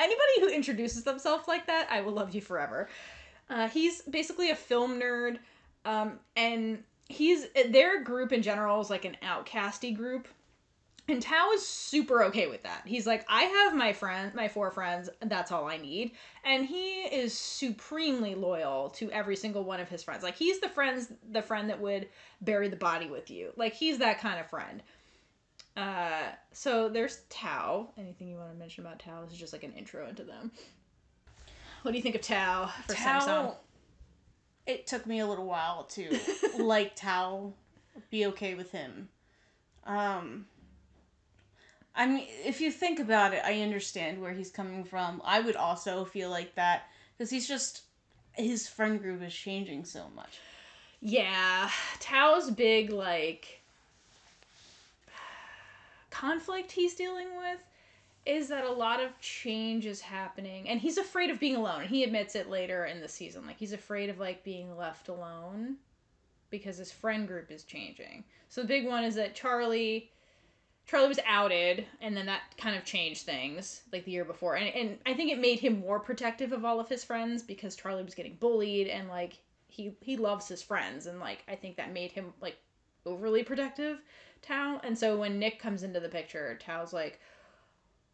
[0.00, 2.88] Anybody who introduces themselves like that, I will love you forever.
[3.48, 5.38] Uh, he's basically a film nerd,
[5.86, 10.28] um, and he's their group in general is like an outcasty group.
[11.06, 12.82] And Tao is super okay with that.
[12.86, 16.12] He's like, I have my friend, my four friends, that's all I need.
[16.44, 20.22] And he is supremely loyal to every single one of his friends.
[20.22, 22.08] Like he's the friends, the friend that would
[22.40, 23.52] bury the body with you.
[23.56, 24.82] Like he's that kind of friend.
[25.76, 27.90] Uh, so there's Tao.
[27.98, 29.24] Anything you want to mention about Tao?
[29.24, 30.52] This is just like an intro into them.
[31.82, 33.54] What do you think of Tao for Samsung?
[34.66, 36.18] It took me a little while to
[36.58, 37.52] like Tao,
[38.10, 39.08] be okay with him.
[39.84, 40.46] Um,
[41.94, 45.22] I mean, if you think about it, I understand where he's coming from.
[45.24, 47.82] I would also feel like that because he's just
[48.32, 50.38] his friend group is changing so much.
[51.00, 53.60] Yeah, Tao's big like
[56.10, 57.60] conflict he's dealing with
[58.26, 61.84] is that a lot of change is happening and he's afraid of being alone.
[61.84, 65.76] He admits it later in the season like he's afraid of like being left alone
[66.50, 68.24] because his friend group is changing.
[68.48, 70.10] So the big one is that charlie
[70.86, 74.56] charlie was outed and then that kind of changed things like the year before.
[74.56, 77.76] And, and i think it made him more protective of all of his friends because
[77.76, 81.76] charlie was getting bullied and like he he loves his friends and like i think
[81.76, 82.56] that made him like
[83.06, 84.00] overly protective
[84.40, 84.80] tao.
[84.82, 87.20] And so when nick comes into the picture tao's like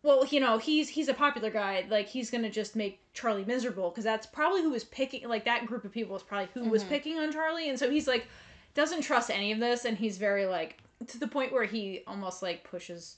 [0.02, 3.90] well you know he's he's a popular guy like he's gonna just make charlie miserable
[3.90, 6.82] because that's probably who was picking like that group of people is probably who was
[6.84, 6.88] Mhm.
[6.88, 8.26] picking on charlie and so he's like
[8.74, 10.76] doesn't trust any of this and he's very like
[11.08, 13.16] to the point where he almost like pushes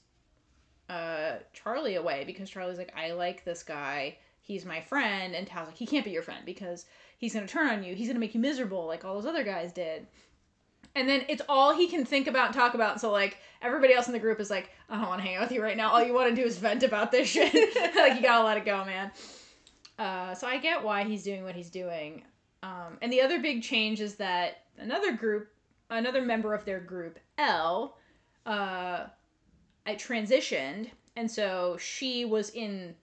[0.88, 4.16] uh charlie away because charlie's like i like this guy.
[4.44, 6.84] He's my friend and tao's like he can't be your friend because
[7.16, 7.94] he's gonna turn on you.
[7.94, 10.08] He's gonna make you miserable like all those other guys did
[10.94, 13.00] and then it's all he can think about and talk about.
[13.00, 15.42] So like everybody else in the group is like i don't want to hang out
[15.42, 15.90] with you right now.
[15.90, 17.52] All you want to do is vent about this shit.
[17.96, 19.10] Like you gotta let it go man.
[19.98, 22.24] Uh, so i get why he's doing what he's doing.
[22.62, 25.48] Um, and the other big change is that another group,
[25.90, 27.96] another member of their group, Elle,
[28.46, 29.06] uh,
[29.84, 32.94] I transitioned, and so she was in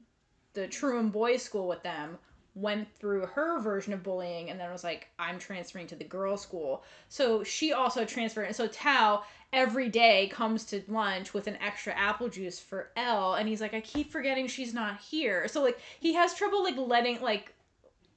[0.53, 2.17] the Truham Boys School with them.
[2.61, 6.41] Went through her version of bullying, and then was like, "I'm transferring to the girls'
[6.41, 11.55] school." So she also transferred, and so Tao every day comes to lunch with an
[11.61, 15.63] extra apple juice for Elle, and he's like, "I keep forgetting she's not here." So
[15.63, 17.53] like he has trouble like letting like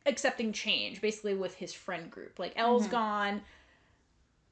[0.07, 2.38] accepting change basically with his friend group.
[2.38, 2.90] Like Elle's Mhm.
[2.90, 3.42] gone.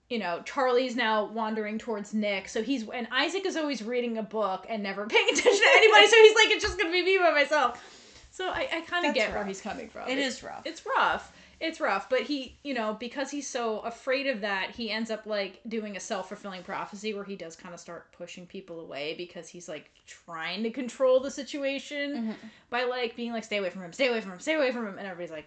[0.08, 2.48] You know, Charlie's now wandering towards Nick.
[2.48, 6.06] So he's and Isaac is always reading a book and never paying attention to anybody.
[6.06, 7.96] so he's like, it's just gonna be me by myself.
[8.40, 10.08] So I, I kind of get where he's coming from.
[10.08, 10.62] It It's- is rough.
[10.64, 11.30] It's rough.
[11.60, 15.26] It's rough, but he, you know, because he's so afraid of that, he ends up
[15.26, 19.14] like doing a self fulfilling prophecy where he does kind of start pushing people away
[19.18, 22.48] because he's like trying to control the situation Mhm.
[22.70, 24.86] by like being like, stay away from him, stay away from him, stay away from
[24.86, 25.46] him, and everybody's like,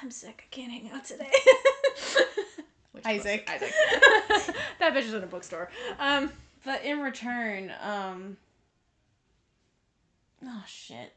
[0.00, 1.32] I'm sick, I can't hang out today.
[3.04, 3.50] Isaac.
[3.50, 3.72] Isaac.
[4.78, 5.70] that bitch is in a bookstore.
[5.98, 6.30] Um,
[6.64, 8.36] But in return, um.
[10.44, 11.14] Oh shit.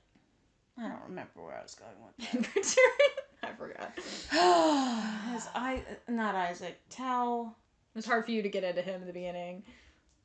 [0.78, 1.92] I don't remember where I was going
[2.34, 3.96] with return, I forgot.
[4.32, 5.30] that.
[5.34, 6.80] His I not Isaac.
[6.90, 7.56] Tao.
[7.94, 9.64] It was hard for you to get into him in the beginning.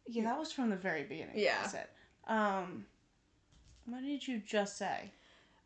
[0.06, 1.34] Yeah, that was from the very beginning.
[1.36, 1.56] Yeah.
[1.64, 1.88] I said.
[2.28, 2.86] Um.
[3.86, 5.10] What did you just say?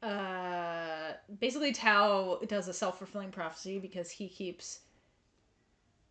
[0.03, 4.81] uh basically Tao does a self-fulfilling prophecy because he keeps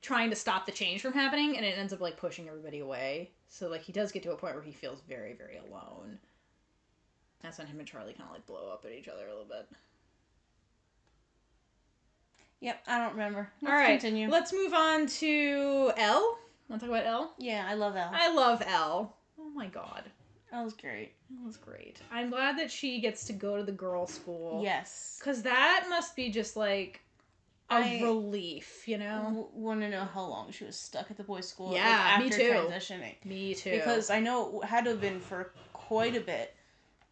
[0.01, 3.31] trying to stop the change from happening and it ends up like pushing everybody away.
[3.47, 6.19] So like he does get to a point where he feels very, very alone.
[7.41, 9.45] That's when him and Charlie kind of like blow up at each other a little
[9.45, 9.67] bit.
[12.61, 13.49] Yep, I don't remember.
[13.61, 14.29] Let's All right, continue.
[14.29, 16.37] let's move on to Elle.
[16.67, 17.33] Want to talk about Elle?
[17.39, 18.11] yeah, I love Elle.
[18.13, 19.15] I love Elle.
[19.39, 20.03] Oh my god,
[20.51, 21.13] That was great.
[21.31, 21.99] that was great.
[22.11, 24.61] I'm glad that she gets to go to the girls' school.
[24.63, 25.19] Yes.
[25.23, 26.99] Cause that must be just like
[27.71, 29.21] a I- relief, you know?
[29.23, 31.67] W- want to know how long she was stuck at the boys' school?
[31.67, 32.51] like, Yeah, me too.
[32.51, 33.15] Transitioning.
[33.23, 33.71] Me too.
[33.71, 36.53] because I know it had to have been for quite a bit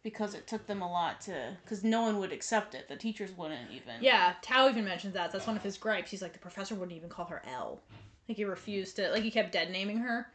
[0.02, 2.88] because it took them a lot to because no one would accept it.
[2.88, 3.96] The teachers wouldn't even.
[4.00, 5.32] yeah, Tao even mentions that.
[5.32, 6.10] That's one of his gripes.
[6.10, 7.80] He's like, the professor wouldn't even call her Elle.
[8.28, 9.10] Like he refused to.
[9.10, 10.26] Like he kept dead naming her,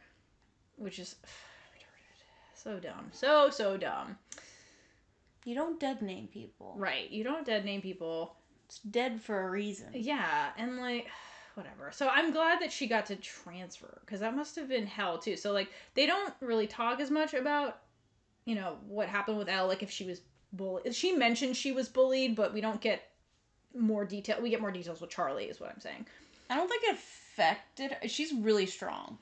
[0.76, 1.16] which is.
[2.56, 3.10] So dumb.
[3.12, 4.16] So so dumb.
[5.44, 6.74] You don't dead name people.
[6.78, 7.10] Right.
[7.10, 8.36] You don't dead name people.
[8.64, 9.88] It's dead for a reason.
[9.92, 11.08] Yeah, and like
[11.54, 11.90] whatever.
[11.92, 15.36] So I'm glad that she got to transfer because that must have been hell too.
[15.36, 17.80] So like they don't really talk as much about
[18.44, 19.66] you know what happened with Elle.
[19.68, 20.20] Like if she was
[20.52, 23.02] bullied, she mentioned she was bullied, but we don't get
[23.76, 24.38] more detail.
[24.42, 26.06] We get more details with Charlie, is what I'm saying.
[26.50, 27.92] I don't think it affected.
[27.92, 28.08] her.
[28.08, 29.18] She's really strong.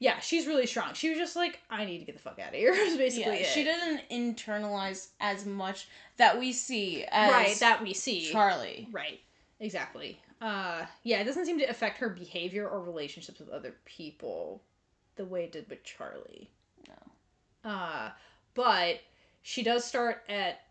[0.00, 0.92] Yeah, she's really strong.
[0.94, 2.72] She was just like, I need to get the fuck out of here.
[2.74, 3.46] is basically Yeah, it.
[3.46, 8.28] she didn't internalize as much that we see as right that we see.
[8.30, 8.88] Charlie.
[8.92, 9.20] Right.
[9.60, 10.18] Exactly.
[10.40, 14.62] Uh yeah, it doesn't seem to affect her behavior or relationships with other people
[15.16, 16.50] the way it did with Charlie.
[16.88, 17.70] No.
[17.70, 18.10] Uh
[18.54, 19.00] but
[19.42, 20.62] she does start at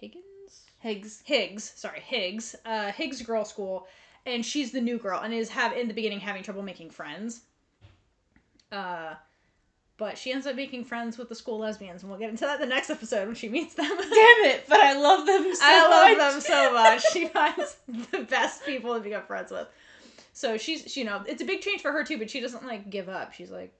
[0.00, 0.62] Higgins?
[0.80, 1.22] Higgs.
[1.24, 2.56] Higgs, sorry, Higgs.
[2.64, 3.86] Uh Higgs Girl School
[4.24, 7.42] and she's the new girl and is have in the beginning having trouble making friends.
[8.72, 9.14] Uh
[9.98, 12.60] but she ends up making friends with the school lesbians and we'll get into that
[12.60, 13.86] in the next episode when she meets them.
[13.96, 14.64] Damn it!
[14.68, 15.60] But I love them so much.
[15.62, 16.32] I love much.
[16.32, 17.12] them so much.
[17.12, 17.76] She finds
[18.12, 19.66] the best people to become friends with.
[20.34, 22.66] So she's, she, you know, it's a big change for her too, but she doesn't
[22.66, 23.32] like give up.
[23.32, 23.72] She's like,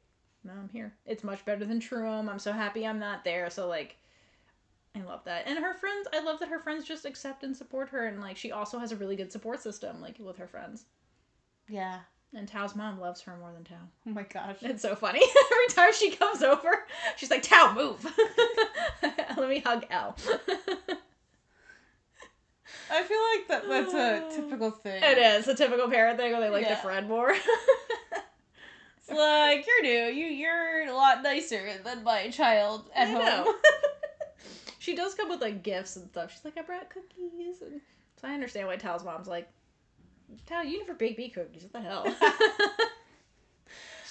[0.47, 0.95] no, I'm here.
[1.05, 2.29] It's much better than Truham.
[2.31, 3.51] I'm so happy I'm not there.
[3.51, 3.97] So like,
[4.95, 5.47] I love that.
[5.47, 8.07] And her friends, I love that her friends just accept and support her.
[8.07, 10.85] And like, she also has a really good support system, like with her friends.
[11.69, 11.99] Yeah.
[12.35, 13.75] And Tao's mom loves her more than Tao.
[14.07, 14.57] Oh my gosh.
[14.63, 15.21] It's so funny.
[15.53, 18.05] Every time she comes over, she's like, Tao, move.
[19.37, 20.17] Let me hug Elle.
[22.91, 25.03] I feel like that that's a typical thing.
[25.03, 26.75] It is a typical parent thing where they like Yeah.
[26.75, 27.31] the friend more.
[29.09, 30.15] It's like you're new.
[30.15, 33.23] You you're a lot nicer than my child at I home.
[33.25, 33.55] know.
[34.79, 36.33] she does come with like gifts and stuff.
[36.33, 37.81] She's like, I brought cookies, and
[38.21, 39.49] so I understand why Tao's mom's like,
[40.47, 41.63] Tao, you never bake me cookies.
[41.65, 42.07] What the hell?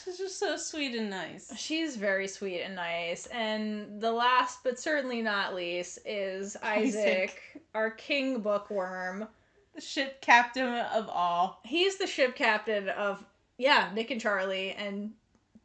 [0.05, 1.51] She's just so sweet and nice.
[1.57, 3.25] She's very sweet and nice.
[3.27, 7.41] And the last but certainly not least is Isaac, Isaac.
[7.73, 9.27] our king bookworm.
[9.73, 11.59] The ship captain of all.
[11.65, 13.25] He's the ship captain of
[13.57, 15.11] yeah, Nick and Charlie, and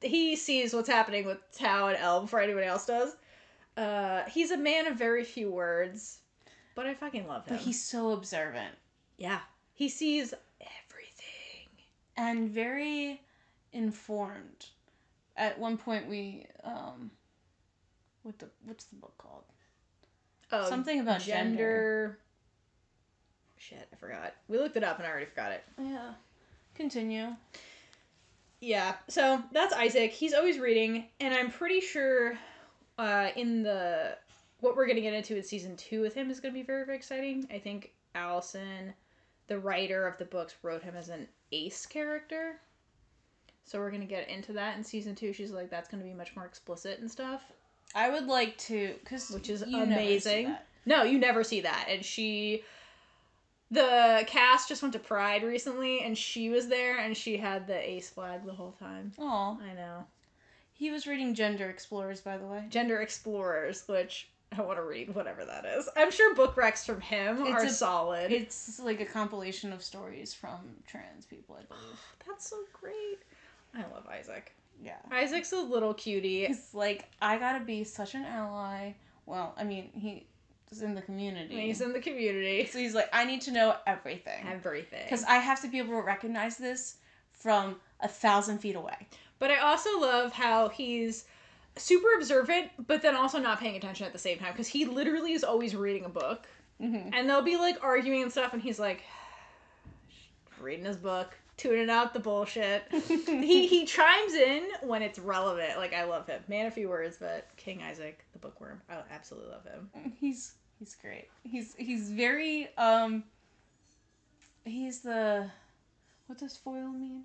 [0.00, 3.16] he sees what's happening with Tao and Elle before anybody else does.
[3.76, 6.18] Uh, he's a man of very few words,
[6.74, 7.56] but I fucking love him.
[7.56, 8.74] But he's so observant
[9.20, 9.40] yeah,
[9.74, 11.68] he sees everything.
[12.16, 13.20] and very
[13.72, 14.66] informed.
[15.36, 17.10] At one point, we um,
[18.22, 19.44] what the what's the book called?
[20.50, 22.18] Oh, Something about gender.
[23.58, 24.34] shit, I forgot.
[24.48, 25.62] We looked it up and I already forgot it.
[25.78, 26.14] Yeah.
[26.74, 27.28] Continue.
[28.60, 30.12] Yeah, so that's Isaac.
[30.12, 32.38] He's always reading, and I'm pretty sure
[32.98, 34.16] uh, in the
[34.60, 36.96] what we're gonna get into in season two with him is gonna be very very
[36.96, 37.48] exciting.
[37.52, 38.92] I think Allison,
[39.46, 42.60] the writer of the books, wrote him as an ace character.
[43.64, 45.32] So we're gonna get into that in season two.
[45.32, 47.42] She's like, that's gonna be much more explicit and stuff.
[47.94, 50.56] I would like to, cause Which is you never see amazing.
[50.86, 51.86] No, you never see that.
[51.88, 52.62] And she,
[53.70, 57.78] the cast just went to Pride recently, and she was there, and she had the
[57.90, 59.12] ace flag the whole time.
[59.18, 59.58] Aw.
[59.60, 60.04] I know.
[60.72, 62.64] He was reading Gender Explorers, by the way.
[62.70, 65.88] Gender Explorers, which I want to read, whatever that is.
[65.96, 68.32] I'm sure book recs from him It's are a- solid.
[68.32, 72.00] It's like a compilation of stories from trans people, I believe.
[72.26, 73.18] That's so great.
[73.74, 74.52] I love Isaac.
[74.82, 74.96] Yeah.
[75.12, 76.46] Isaac's a little cutie.
[76.46, 78.92] He's like, I gotta be such an ally.
[79.26, 80.22] Well, I mean,
[80.70, 81.60] he's in the community.
[81.60, 82.66] He's in the community.
[82.66, 84.46] so he's like, I need to know everything.
[84.46, 85.02] Everything.
[85.02, 86.96] Because I have to be able to recognize this
[87.32, 89.08] from a thousand feet away.
[89.38, 91.24] But I also love how he's
[91.76, 94.52] super observant, but then also not paying attention at the same time.
[94.52, 96.46] Because he literally is always reading a book.
[96.80, 97.10] Mm-hmm.
[97.12, 99.02] And they'll be like arguing and stuff, and he's like
[100.60, 102.84] reading his book, tuning out the bullshit.
[103.08, 105.76] he he chimes in when it's relevant.
[105.76, 106.42] Like I love him.
[106.48, 109.90] Man, a few words, but King Isaac, the bookworm, I absolutely love him.
[110.18, 111.28] He's he's great.
[111.44, 113.22] He's he's very um.
[114.64, 115.48] He's the,
[116.26, 117.22] what does foil mean?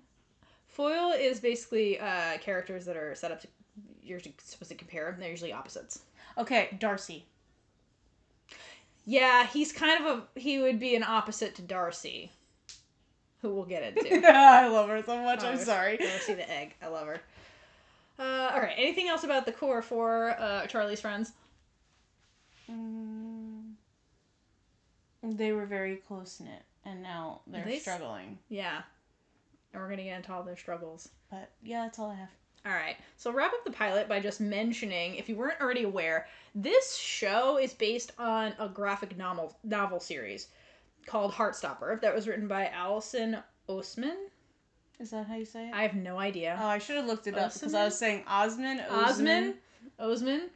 [0.68, 3.48] Foil is basically uh, characters that are set up to
[4.02, 5.20] you're supposed to compare them.
[5.20, 6.00] They're usually opposites.
[6.38, 7.24] Okay, Darcy.
[9.04, 12.30] Yeah, he's kind of a he would be an opposite to Darcy,
[13.42, 14.28] who we'll get into.
[14.28, 15.40] I love her so much.
[15.42, 15.96] Oh, I'm sorry.
[15.96, 16.74] Darcy the egg.
[16.82, 17.20] I love her.
[18.18, 18.74] Uh, all right.
[18.76, 21.32] Anything else about the core four uh, Charlie's friends?
[22.70, 23.25] Mm,
[25.22, 28.38] they were very close knit, and now they're They s- struggling.
[28.48, 28.82] Yeah.
[29.72, 31.08] And we're gonna get into all their struggles.
[31.30, 32.28] But yeah, that's all I have.
[32.64, 32.96] All right.
[33.16, 37.58] So wrap up the pilot by just mentioning, if you weren't already aware, this show
[37.58, 40.48] is based on a graphic novel novel series
[41.06, 43.38] called Heartstopper that was written by Allison
[43.68, 44.16] Osman.
[44.98, 45.74] Is that how you say it?
[45.74, 46.58] I have no idea.
[46.60, 48.80] oh, I should have looked it up because I was saying Osman.
[48.80, 49.54] Osman, Osman,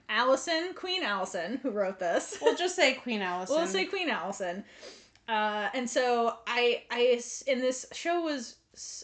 [0.08, 2.38] Allison, Queen Allison, who wrote this.
[2.42, 3.56] We'll just say Queen Allison.
[3.56, 4.64] We'll say Queen Allison.
[5.28, 8.56] Uh, and so I, I, and this show was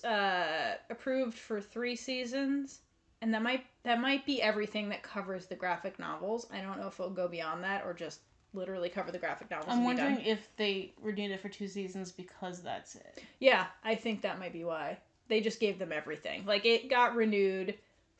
[0.05, 2.81] uh, approved for three seasons,
[3.23, 6.47] and that might that might be everything that covers the graphic novels.
[6.53, 8.21] I don't know if it'll go beyond that or just
[8.53, 9.69] literally cover the graphic novels.
[9.71, 13.23] I'm wondering if they renewed it for two seasons because that's it.
[13.39, 14.99] Yeah, I think that might be why
[15.29, 16.45] they just gave them everything.
[16.47, 17.75] Like it got renewed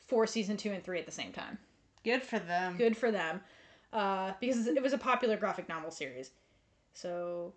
[0.07, 1.59] for season two and three at the same time.
[2.07, 2.77] Good for them.
[2.79, 3.41] good for them.
[3.93, 6.31] Uh, because it was a popular graphic novel series.
[6.95, 7.53] So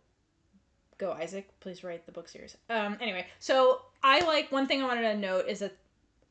[0.98, 1.48] go isaac.
[1.62, 2.58] Please write the book series.
[2.70, 5.76] Um, anyway so i like one thing i wanted to note is that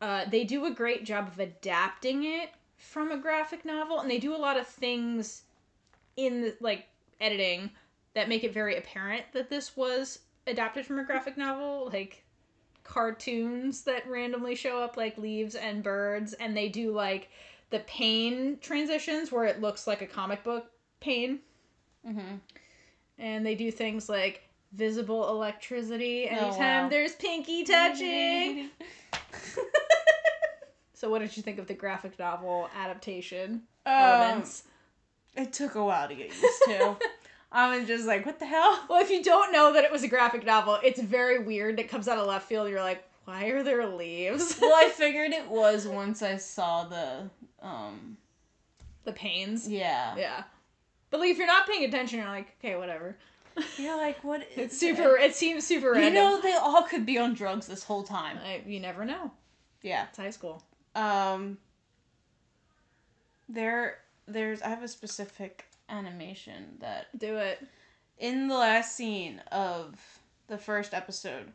[0.01, 4.19] uh, they do a great job of adapting it from a graphic novel and they
[4.19, 5.43] do a lot of things
[6.17, 6.87] in the like
[7.21, 7.71] editing
[8.15, 12.23] that make it very apparent that this was adapted from a graphic novel like
[12.85, 17.29] cartoons that randomly show up like leaves and birds and they do like
[17.71, 20.67] the pain transitions where it looks like a comic book
[21.01, 21.41] pain
[22.09, 22.37] Mm-hmm.
[23.19, 26.89] and they do things like visible electricity Oh, anytime wow.
[26.89, 28.71] there's pinky touching
[30.95, 34.65] so what did you think of the graphic novel adaptation um, elements
[35.37, 36.97] it took a while to get used to.
[37.53, 38.85] I'm just like, what the hell?
[38.89, 41.89] well if you don't know that it was a graphic novel it's very weird it
[41.89, 45.49] comes out of left field you're like why are there leaves well, I figured it
[45.49, 47.31] was once I saw the
[47.63, 48.17] um
[49.05, 50.15] the pains yeah.
[50.17, 50.43] yeah
[51.11, 53.17] but like if you're not paying attention you're like okay whatever
[53.77, 56.15] You're like, what is it's super it seems super random.
[56.15, 58.39] You know, they all could be on drugs this whole time.
[58.45, 59.33] I, you never know
[59.83, 60.07] Yeah.
[60.09, 60.63] it's high school
[60.95, 61.59] Um.
[63.49, 64.61] There, there's.
[64.63, 67.67] I have a specific animation that do it
[68.19, 69.97] in the last scene of
[70.49, 71.53] the first episode,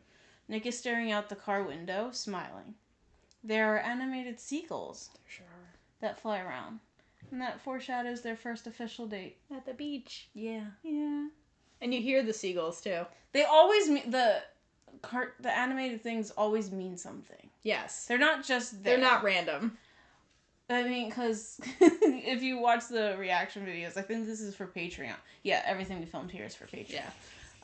[0.48, 2.74] Nick is staring out the car window, smiling.
[3.42, 5.46] There are animated seagulls sure
[6.00, 6.80] that fly around,
[7.30, 9.36] and that foreshadows their first official date.
[9.54, 10.64] at the beach Yeah.
[10.82, 11.28] yeah
[11.80, 14.42] and you hear the seagulls too They always mean the
[15.02, 15.34] cart.
[15.40, 17.50] The animated things always mean something.
[17.62, 18.96] yes They're not just there.
[18.96, 19.76] they're not random
[20.70, 25.12] I mean, because if you watch the reaction videos, I think this is for Patreon.
[25.42, 26.92] Yeah, everything we filmed here is for Patreon.
[26.92, 27.10] yeah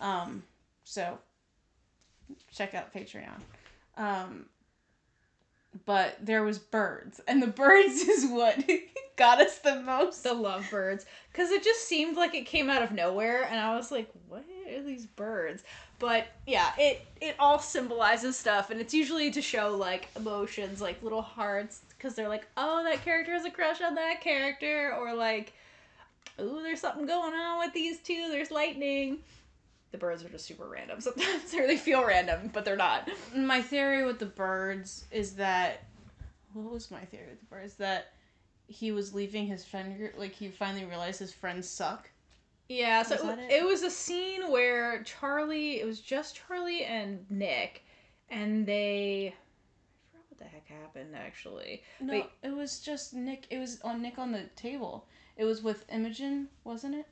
[0.01, 0.43] Um,
[0.85, 1.19] so
[2.53, 3.41] check out Patreon.
[3.97, 4.47] Um,
[5.87, 8.63] but there was birds, and the birds is what
[9.17, 10.23] got us the most.
[10.23, 13.91] the lovebirds because it just seemed like it came out of nowhere and i was
[13.91, 14.45] like what
[14.77, 15.65] are these birds?
[15.99, 21.03] But yeah, it it all symbolizes stuff, and it's usually to show like emotions, like
[21.03, 25.15] little hearts, because they're like, oh, that character has a crush on that character, or
[25.15, 25.53] like,
[26.39, 28.29] oh, there's something going on with these two.
[28.31, 29.19] There's lightning.
[29.93, 33.11] The birds are just super random sometimes, or they feel random, but they're not.
[33.35, 35.85] My theory with the birds is that
[36.53, 37.75] what was my theory with the birds?
[37.75, 38.13] That
[38.67, 40.15] he was leaving his friend group.
[40.17, 42.09] Like he finally realized his friends suck.
[42.69, 43.53] Yeah, so Was it, it?
[43.53, 47.83] it was a scene where Charlie, it was just Charlie and Nick,
[48.29, 49.35] and they.
[50.29, 51.83] What the heck happened actually.
[52.01, 52.27] No, Wait.
[52.45, 53.47] it was just Nick.
[53.51, 55.07] It was on Nick on the table.
[55.37, 57.07] It was with Imogen, wasn't it?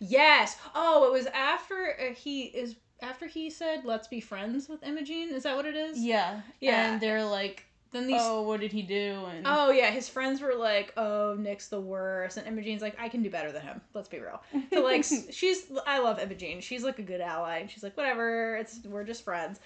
[0.00, 0.56] Yes.
[0.74, 5.30] Oh, it was after uh, he is after he said, "Let's be friends with Imogene."
[5.30, 5.98] Is that what it is?
[5.98, 6.40] Yeah.
[6.60, 6.92] Yeah.
[6.92, 8.20] And they're like, Then these.
[8.20, 9.24] oh, what did he do?
[9.30, 13.08] And Oh yeah, his friends were like, "Oh, Nick's the worst," and Imogene's like, "I
[13.08, 14.42] can do better than him." Let's be real.
[14.72, 16.60] So like, she's I love Imogene.
[16.60, 19.60] She's like a good ally, and she's like, "Whatever, it's we're just friends."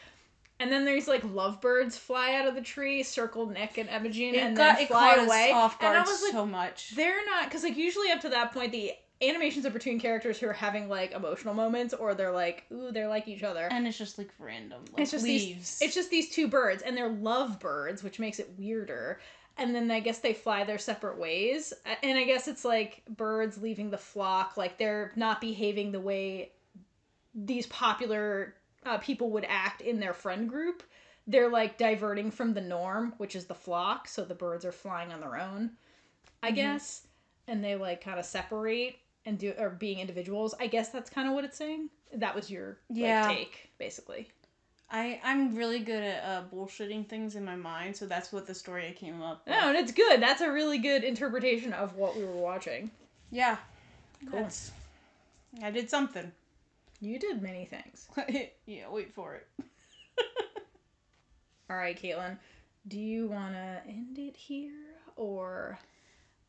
[0.60, 4.38] And then there's like lovebirds fly out of the tree, circle Nick and Imogene, it
[4.42, 5.50] and got then fly away.
[5.52, 6.94] off and I was like, so much.
[6.94, 8.92] they're not because like usually up to that point the
[9.28, 13.08] animations are between characters who are having like emotional moments or they're like ooh they're
[13.08, 14.84] like each other And it's just like random.
[14.92, 15.78] Like it's just leaves.
[15.78, 19.20] these it's just these two birds and they're love birds which makes it weirder
[19.56, 21.72] and then i guess they fly their separate ways
[22.02, 26.50] and i guess it's like birds leaving the flock like they're not behaving the way
[27.34, 28.54] these popular
[28.86, 30.82] uh, people would act in their friend group
[31.26, 35.12] they're like diverting from the norm which is the flock so the birds are flying
[35.12, 35.70] on their own
[36.42, 36.56] i Mhm.
[36.56, 37.06] guess
[37.48, 38.96] and they like kind of separate
[39.26, 42.50] and do or being individuals i guess that's kind of what it's saying that was
[42.50, 43.28] your like, Yeah.
[43.28, 44.28] take basically
[44.90, 48.54] I I'm really good at uh, bullshitting things in my mind, so that's what the
[48.54, 49.42] story I came up.
[49.44, 49.54] with.
[49.54, 50.20] No, and it's good.
[50.22, 52.90] That's a really good interpretation of what we were watching.
[53.32, 53.56] Yeah.
[54.30, 54.42] Cool.
[54.42, 54.70] That's,
[55.62, 56.30] I did something.
[57.00, 58.06] You did many things.
[58.66, 59.46] yeah, wait for it.
[61.70, 62.36] All right, Caitlin,
[62.86, 64.70] do you want to end it here
[65.16, 65.78] or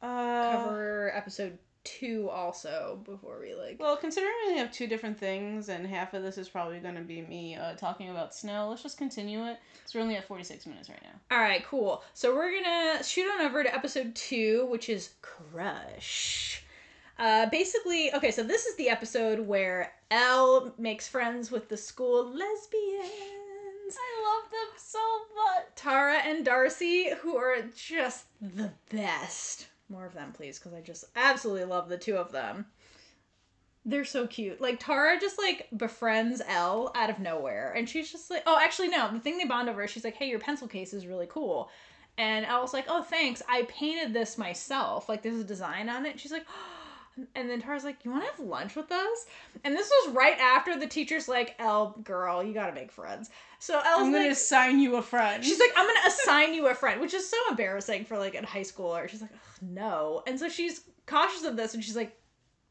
[0.02, 3.78] Uh, cover episode two also before we like?
[3.80, 6.96] well, considering we only have two different things, and half of this is probably going
[6.96, 9.58] to be me uh, talking about snow, let's just continue it.
[9.86, 11.36] So we're only at 46 minutes right now.
[11.36, 12.04] All right, cool.
[12.14, 16.64] So we're gonna shoot on over to episode two, which is Crush.
[17.18, 22.26] Uh, basically, okay, so this is the episode where Elle makes friends with the school
[22.26, 23.96] lesbians.
[23.98, 25.00] I love them so
[25.36, 25.66] much.
[25.76, 29.68] Tara and Darcy, who are just the best.
[29.90, 32.66] More of them, please, because I just absolutely love the two of them.
[33.86, 34.60] They're so cute.
[34.60, 38.88] Like Tara just like befriends Elle out of nowhere, and she's just like, oh, actually
[38.88, 39.12] no.
[39.12, 41.70] The thing they bond over, is she's like, hey, your pencil case is really cool,
[42.18, 43.44] and Elle's like, oh, thanks.
[43.48, 45.08] I painted this myself.
[45.08, 46.12] Like there's a design on it.
[46.12, 46.46] And she's like.
[46.58, 46.75] Oh,
[47.34, 49.26] And then Tara's like, "You want to have lunch with us?"
[49.64, 53.76] And this was right after the teacher's like, "Elle, girl, you gotta make friends." So
[53.80, 55.44] Elle's I'm going to like, assign you a friend.
[55.44, 58.46] She's like, I'm gonna assign you a friend, which is so embarrassing for like a
[58.46, 59.08] high schooler.
[59.08, 62.16] She's like, Ugh, no, and so she's cautious of this, and she's like,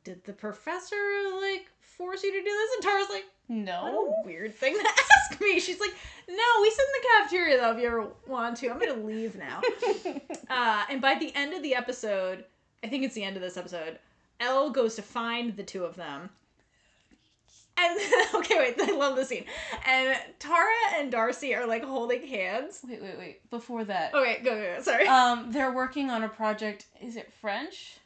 [0.04, 0.96] did the professor
[1.40, 2.70] like force you to do this?
[2.74, 4.14] And Tara's like, what no.
[4.22, 4.88] a weird thing to
[5.30, 5.58] ask me.
[5.58, 5.94] She's like,
[6.28, 8.70] no, we sit in the cafeteria though if you ever want to.
[8.70, 9.60] I'm gonna leave now.
[10.50, 12.44] Uh, and by the end of the episode,
[12.84, 13.98] I think it's the end of this episode,
[14.40, 16.30] Elle goes to find the two of them.
[17.76, 17.98] And
[18.34, 19.44] okay, wait, I love the scene.
[19.86, 22.80] And Tara and Darcy are like holding hands.
[22.88, 23.50] wait, wait, wait.
[23.50, 24.82] Before that, Okay, go, go, go.
[24.82, 25.06] Sorry.
[25.08, 26.86] um, they're working on a project.
[27.02, 27.96] Is it French?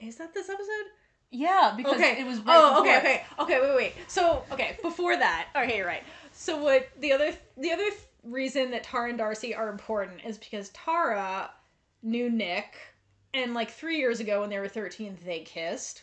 [0.00, 0.90] Is that this episode?
[1.30, 2.20] Yeah, because Okay.
[2.20, 3.60] it was right oh, okay, okay, okay.
[3.60, 3.94] Wait, wait.
[4.08, 5.48] So, okay, before that.
[5.56, 6.04] Okay, you're right.
[6.32, 7.88] So, what the other the other
[8.24, 11.50] reason that Tara and Darcy are important is because Tara
[12.02, 12.76] knew Nick,
[13.34, 16.02] and like three years ago when they were thirteen, they kissed.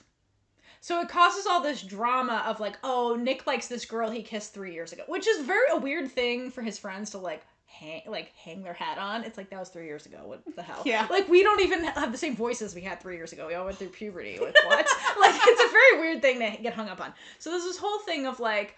[0.81, 4.51] So it causes all this drama of like, oh, Nick likes this girl he kissed
[4.51, 8.01] three years ago, which is very a weird thing for his friends to like hang
[8.07, 9.23] like hang their hat on.
[9.23, 10.19] It's like that was three years ago.
[10.23, 10.81] What the hell?
[10.85, 11.07] Yeah.
[11.09, 13.47] Like we don't even have the same voices we had three years ago.
[13.47, 14.39] We all went through puberty.
[14.39, 14.87] Like what?
[15.21, 17.13] like it's a very weird thing to get hung up on.
[17.39, 18.75] So there's this whole thing of like.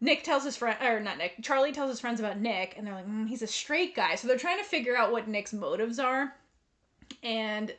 [0.00, 2.94] Nick tells his friend, or not Nick, Charlie tells his friends about Nick, and they're
[2.94, 4.16] like, mm, he's a straight guy.
[4.16, 6.34] So they're trying to figure out what Nick's motives are.
[7.22, 7.74] And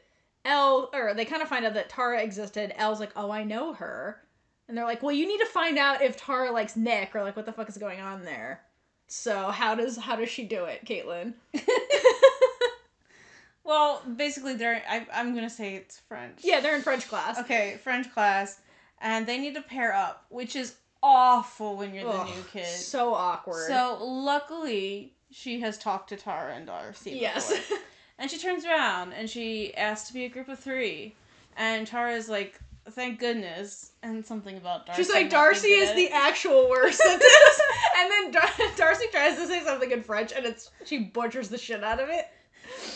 [0.46, 2.74] Elle, or they kind of find out that Tara existed.
[2.76, 4.22] Elle's like, oh, I know her.
[4.68, 7.36] And they're like, well, you need to find out if Tara likes Nick, or like,
[7.36, 8.62] what the fuck is going on there.
[9.08, 11.34] So how does how does she do it, Caitlin?
[13.64, 14.84] Well, basically, they're.
[14.90, 16.40] I, I'm gonna say it's French.
[16.44, 17.40] Yeah, they're in French class.
[17.40, 18.60] Okay, French class,
[19.00, 22.66] and they need to pair up, which is awful when you're the new kid.
[22.66, 23.68] So awkward.
[23.68, 27.12] So luckily, she has talked to Tara and Darcy.
[27.12, 27.54] yes.
[28.24, 31.14] and she turns around and she asks to be a group of three,
[31.58, 32.58] and Tara's like,
[32.92, 35.04] thank goodness, and something about Darcy.
[35.04, 37.62] She's like, Darcy is the actual worst at this.
[38.00, 41.58] and then Dar- Darcy tries to say something in French, and it's she butchers the
[41.58, 42.28] shit out of it.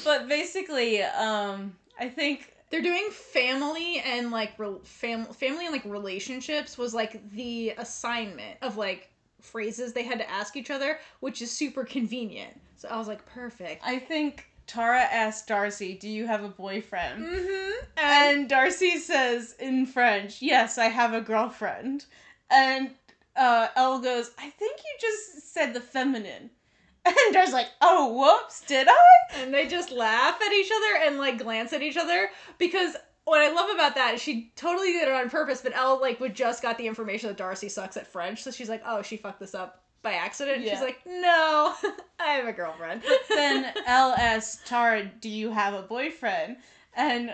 [0.05, 5.83] But basically, um, I think They're doing family and like re- fam- family and like
[5.85, 9.09] relationships was like the assignment of like
[9.41, 12.53] phrases they had to ask each other, which is super convenient.
[12.77, 13.83] So I was like, perfect.
[13.85, 17.85] I think Tara asked Darcy, "Do you have a boyfriend?" Mm-hmm.
[17.97, 22.05] And And Darcy says in French, "Yes, I have a girlfriend."
[22.49, 22.91] And
[23.35, 26.51] uh, Elle goes, "I think you just said the feminine."
[27.05, 31.17] And Darcy's like, "Oh, whoops, did I?" and they just laugh at each other and
[31.17, 35.07] like glance at each other because what I love about that is she totally did
[35.07, 38.07] it on purpose, but Elle like would just got the information that Darcy sucks at
[38.07, 40.61] French, so she's like, oh, she fucked this up by accident.
[40.61, 40.73] Yeah.
[40.73, 41.73] She's like, no,
[42.19, 43.03] I have a girlfriend.
[43.29, 46.57] then Elle asks Tara, "Do you have a boyfriend?"
[46.95, 47.31] And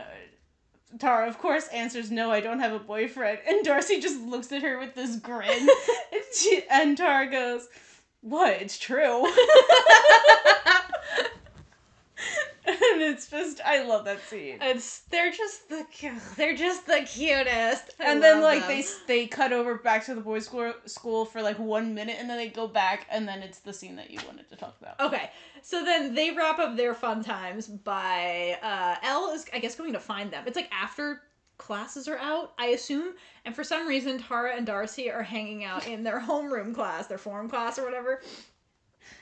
[1.00, 4.62] Tara, of course, answers, "No, I don't have a boyfriend." And Darcy just looks at
[4.62, 5.50] her with this grin,
[6.12, 7.68] and, she, and Tara goes,
[8.22, 8.54] "What?
[8.62, 9.26] It's true."
[12.66, 14.58] And it's just, I love that scene.
[14.62, 15.86] it's they're just the
[16.38, 17.92] they're just the cutest.
[18.00, 18.70] I and then like them.
[18.70, 22.30] they they cut over back to the boys' school school for like one minute, and
[22.30, 25.00] then they go back, and then it's the scene that you wanted to talk about.
[25.00, 25.30] Okay,
[25.62, 29.94] so then they wrap up their fun times by uh, Elle is, I guess, going
[29.94, 30.44] to find them.
[30.48, 31.22] It's like after
[31.58, 33.14] classes are out, I assume,
[33.46, 37.18] and for some reason, Tara and Darcy are hanging out in their homeroom class, their
[37.18, 38.22] form class or whatever.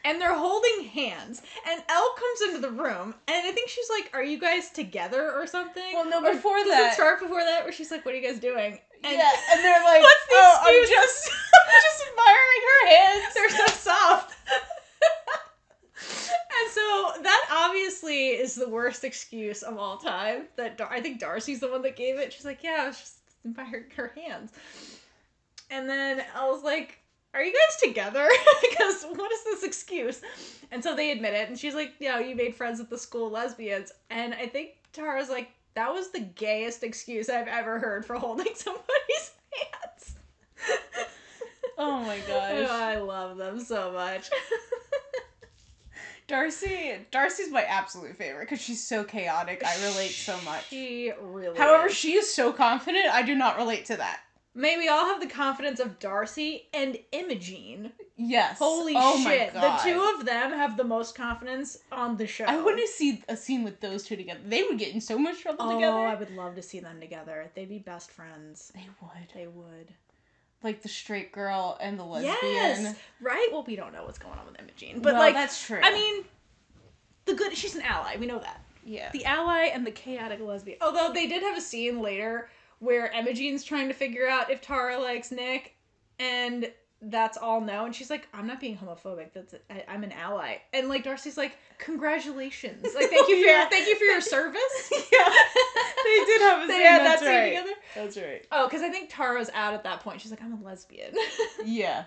[0.03, 4.09] And they're holding hands, and Elle comes into the room, and I think she's like,
[4.15, 7.63] "Are you guys together or something?" Well, no, Or before does that- start before that,
[7.63, 10.33] where she's like, "What are you guys doing?" And yeah, and they're like, What's the
[10.33, 14.35] "Oh, I'm just, I'm just admiring her hands." They're so soft.
[15.97, 20.47] and so that obviously is the worst excuse of all time.
[20.57, 22.33] That Dar- I think Darcy's the one that gave it.
[22.33, 23.15] She's like, yeah, it's just
[23.55, 24.51] by her, her hands.
[25.69, 27.00] And then I was like,
[27.33, 28.27] are you guys together?
[28.61, 30.21] because what is this excuse?
[30.71, 33.29] And so they admit it, and she's like, yeah, you made friends at the school
[33.29, 33.91] lesbians.
[34.09, 38.47] And I think Tara's like, that was the gayest excuse I've ever heard for holding
[38.55, 40.15] somebody's hands.
[41.77, 42.67] Oh my gosh.
[42.69, 44.29] Oh, I love them so much.
[46.27, 49.63] Darcy, Darcy's my absolute favorite because she's so chaotic.
[49.65, 50.69] I relate so much.
[50.69, 51.57] She really.
[51.57, 51.95] However, is.
[51.95, 53.07] she is so confident.
[53.11, 54.21] I do not relate to that.
[54.53, 57.91] May we all have the confidence of Darcy and Imogene.
[58.17, 58.59] Yes.
[58.59, 59.53] Holy oh shit!
[59.53, 62.43] The two of them have the most confidence on the show.
[62.45, 64.41] I want to see a scene with those two together.
[64.45, 65.97] They would get in so much trouble Oh, together.
[65.97, 67.49] Oh, I would love to see them together.
[67.55, 68.71] They'd be best friends.
[68.75, 69.27] They would.
[69.33, 69.93] They would.
[70.63, 72.35] Like the straight girl and the lesbian.
[72.43, 72.95] Yes.
[73.21, 73.47] Right.
[73.51, 75.79] Well, we don't know what's going on with Imogene, but Well, like, that's true.
[75.81, 76.25] I mean,
[77.25, 77.55] the good.
[77.55, 78.17] She's an ally.
[78.19, 78.61] We know that.
[78.83, 79.09] yeah.
[79.13, 80.77] the ally and the chaotic lesbian.
[80.81, 82.49] Although they did have a scene later
[82.81, 85.75] where Imogene's trying to figure out if Tara likes Nick,
[86.19, 86.69] and
[87.03, 87.85] that's all no.
[87.85, 89.33] And she's like, "I'm not being homophobic.
[89.33, 92.83] That's I, I'm an ally." And like Darcy's like, "Congratulations!
[92.95, 93.61] Like thank you for Yeah.
[93.61, 95.33] your thank you for your service." yeah.
[96.03, 96.81] They did have a They scene.
[96.83, 97.49] had that that's scene right.
[97.49, 97.71] together.
[97.95, 98.47] That's right.
[98.51, 100.21] Oh, because I think Tara's out at that point.
[100.21, 101.13] She's like, "I'm a lesbian."
[101.63, 102.05] Yeah.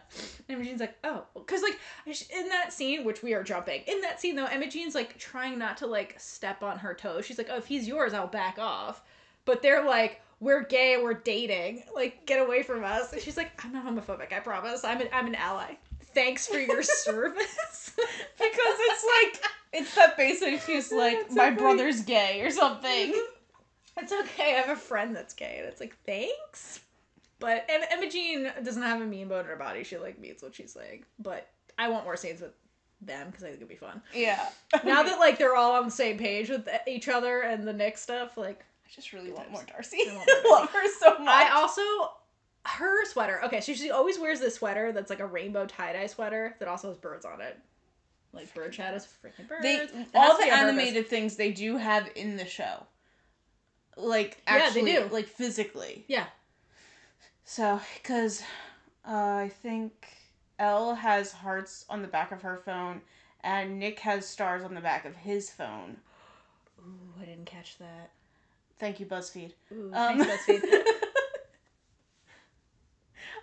[0.49, 4.21] And Imogene's like, oh, because like in that scene, which we are jumping in that
[4.21, 7.25] scene though, Imogene's like trying not to like step on her toes.
[7.25, 9.03] She's like, oh, if he's yours, I'll back off.
[9.45, 13.13] But they're like, we're gay, we're dating, like get away from us.
[13.13, 14.85] And she's like, I'm not homophobic, I promise.
[14.85, 15.77] I'm an I'm an ally.
[16.15, 17.93] Thanks for your service.
[17.97, 18.07] Because
[18.39, 23.15] it's like it's that basic excuse like my brother's gay or something.
[23.97, 24.55] it's okay.
[24.57, 26.81] I have a friend that's gay, and it's like thanks.
[27.41, 29.85] But Im- Imogene doesn't have a mean bone in her body.
[29.85, 31.05] She like means what she's saying.
[31.19, 32.53] But I want more scenes with
[33.03, 34.01] them because I think it'd be fun.
[34.15, 34.49] Yeah.
[34.85, 37.99] now that like they're all on the same page with each other and the Nick
[37.99, 38.65] stuff, like
[38.95, 39.99] just really want more Darcy.
[40.09, 41.29] I want more love her so much.
[41.29, 41.83] I also
[42.67, 43.41] her sweater.
[43.45, 46.69] Okay, so she always wears this sweater that's like a rainbow tie dye sweater that
[46.69, 47.59] also has birds on it.
[48.33, 49.63] Like bird chat is freaking birds.
[49.63, 49.81] they
[50.15, 50.59] all the purpose.
[50.59, 52.87] animated things they do have in the show.
[53.97, 55.09] Like Yeah, they actually do.
[55.13, 56.05] like physically.
[56.09, 56.27] Yeah.
[57.45, 58.43] So, cuz
[59.07, 60.09] uh, I think
[60.59, 63.03] Elle has hearts on the back of her phone
[63.43, 65.99] and Nick has stars on the back of his phone.
[66.81, 68.11] Ooh, I didn't catch that.
[68.79, 69.53] Thank you BuzzFeed.
[69.73, 70.63] Ooh, Um, thanks, BuzzFeed.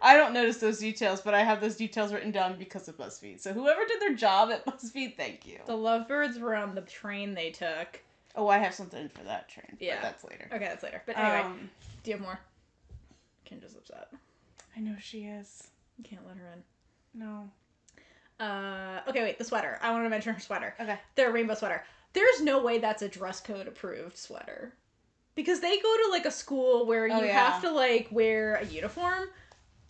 [0.04, 3.40] I don't notice those details, but I have those details written down because of BuzzFeed.
[3.40, 5.60] So whoever did their job at BuzzFeed, thank you.
[5.68, 8.00] the lovebirds were on the train they took.
[8.36, 9.78] Oh, I have something for that train.
[9.80, 9.96] Yeah.
[9.96, 10.48] but that's later.
[10.52, 11.04] Okay, that's later.
[11.06, 11.70] But anyway, Um,
[12.04, 12.40] do you have more?
[13.46, 14.08] Kendra's upset.
[14.76, 15.68] I know she is.
[15.98, 16.64] You can't let her in.
[17.14, 17.50] No.
[18.44, 19.78] Uh, okay, wait, the sweater.
[19.84, 20.74] I want to mention her sweater.
[20.80, 20.98] Okay.
[21.16, 21.84] Their rainbow sweater.
[22.14, 24.74] There's no way that's a dress code approved sweater.
[25.36, 27.52] Because they go to like a school where oh, you Oh, yeah.
[27.52, 29.30] have to like wear a uniform.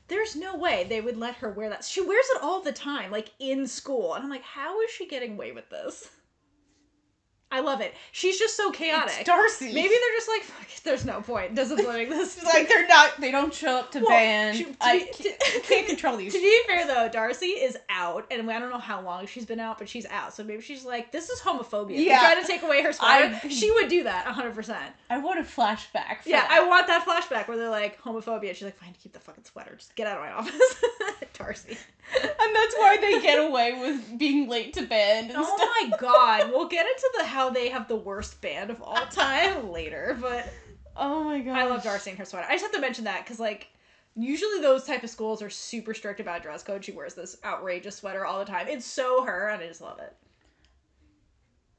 [0.08, 1.86] There's no way they would let her wear that.
[1.86, 4.14] She wears it all the time, like in school.
[4.14, 6.10] And I'm like, how is she getting away with this?
[7.52, 7.94] I love it.
[8.12, 9.14] She's just so chaotic.
[9.20, 9.66] It's Darcy.
[9.74, 11.54] Maybe they're just like, Fuck, it, there's no point.
[11.56, 12.42] This is living this.
[12.52, 13.20] Like they're not.
[13.20, 14.58] They don't show up to Well, band.
[14.58, 16.34] she- to I be- can't, can't control these.
[16.34, 19.60] To be fair though, Darcy is out, and I don't know how long she's been
[19.60, 20.34] out, but she's out.
[20.34, 22.04] So maybe she's like, "This is homophobia." Yeah.
[22.12, 23.40] Yeah, trying to take away her sweater.
[23.44, 24.94] I- she would do that, hundred percent.
[25.10, 26.20] I want a flashback.
[26.26, 26.50] Yeah, that.
[26.52, 28.54] I want that flashback where they're like homophobia.
[28.54, 29.76] She's like, "Fine, keep the fucking sweater.
[29.78, 30.84] Just get out of my office."
[31.34, 31.78] Darcy.
[32.14, 35.70] and that's why they get away with being late to band and Oh stuff.
[35.82, 39.72] my god, we'll get into the how they have the worst band of all time
[39.72, 40.48] later, but
[40.96, 41.58] Oh my god.
[41.58, 42.46] I love Darcy and her sweater.
[42.48, 43.70] I just have to mention that because like
[44.16, 46.84] usually those type of schools are super strict about dress code.
[46.86, 48.68] She wears this outrageous sweater all the time.
[48.68, 50.14] It's so her, and I just love it.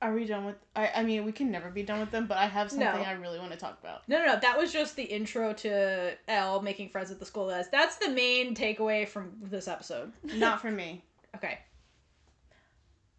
[0.01, 0.57] Are we done with?
[0.75, 3.03] I I mean, we can never be done with them, but I have something No.
[3.03, 4.09] I really want to talk about.
[4.09, 4.41] No, no, no.
[4.41, 7.47] That was just the intro to Elle making friends at the school.
[7.47, 10.13] That's that's the main takeaway from this episode.
[10.25, 11.05] Not for me.
[11.37, 11.59] Okay.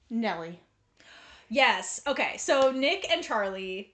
[0.09, 0.59] Nellie.
[1.53, 2.01] Yes.
[2.07, 2.35] Okay.
[2.37, 3.93] So Nick and Charlie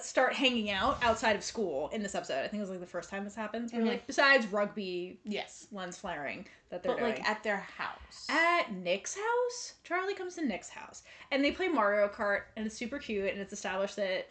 [0.00, 2.38] start hanging out outside of school in this episode.
[2.44, 3.72] I think it was like the first time this happens.
[3.72, 3.86] Mhm.
[3.86, 5.66] Like besides rugby Yes.
[5.72, 7.14] lens flaring that they're But doing.
[7.14, 8.26] like at their house.
[8.28, 9.74] at Nick's house.
[9.84, 13.40] Charlie comes to Nick's house and they play Mario Kart and it's super cute and
[13.40, 14.28] it's established that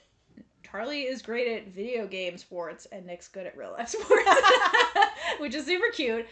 [0.63, 4.29] Charlie is great at video game sports and Nick's good at real life sports,
[5.39, 6.25] which is super cute.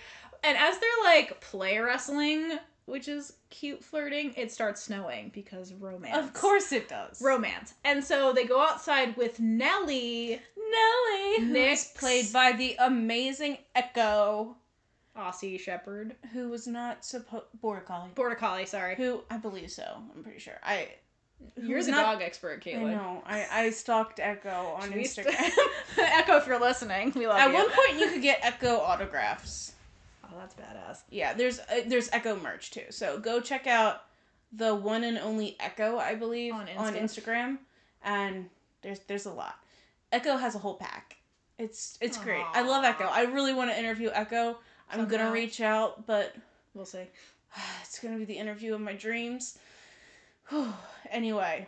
[0.44, 6.18] And as they're like play wrestling, which is cute flirting, it starts snowing because romance.
[6.18, 7.22] of course it does.
[7.22, 7.74] Romance.
[7.86, 14.56] And so they go outside with Nellie, Nelly, who's Nick's- played by the amazing Echo,
[15.18, 18.10] Aussie Shepherd, who was not supposed Border Collie.
[18.16, 18.96] Border Collie, sorry.
[18.96, 20.02] Who I believe so.
[20.16, 20.60] I'm pretty sure.
[20.64, 20.90] I.
[21.56, 22.88] You're the not- dog expert, Caitlin.
[22.88, 23.24] I know.
[23.26, 25.36] I I stalked Echo on Instagram.
[25.36, 25.54] st-
[26.00, 27.58] Echo, if you're listening, we love At you.
[27.58, 29.74] At one point, you could get Echo autographs.
[30.32, 31.00] Oh, that's badass.
[31.10, 32.86] Yeah, there's uh, there's Echo merch too.
[32.90, 34.04] So go check out
[34.52, 37.58] the one and only Echo, I believe, On on, Instagram,
[38.04, 38.50] and
[38.82, 39.60] there's there's a lot.
[40.12, 41.18] Echo has a whole pack.
[41.58, 42.44] It's it's great.
[42.54, 43.06] I love Echo.
[43.06, 44.58] I really want to interview Echo.
[44.92, 46.36] I'm gonna reach out, but
[46.78, 47.08] We'll see.
[47.82, 49.58] it's gonna be the interview of my dreams.
[51.10, 51.68] anyway,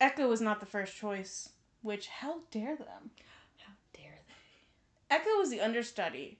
[0.00, 1.50] Echo was not the first choice.
[1.82, 3.10] Which how dare them?
[3.58, 5.14] How dare they?
[5.14, 6.38] Echo was the understudy,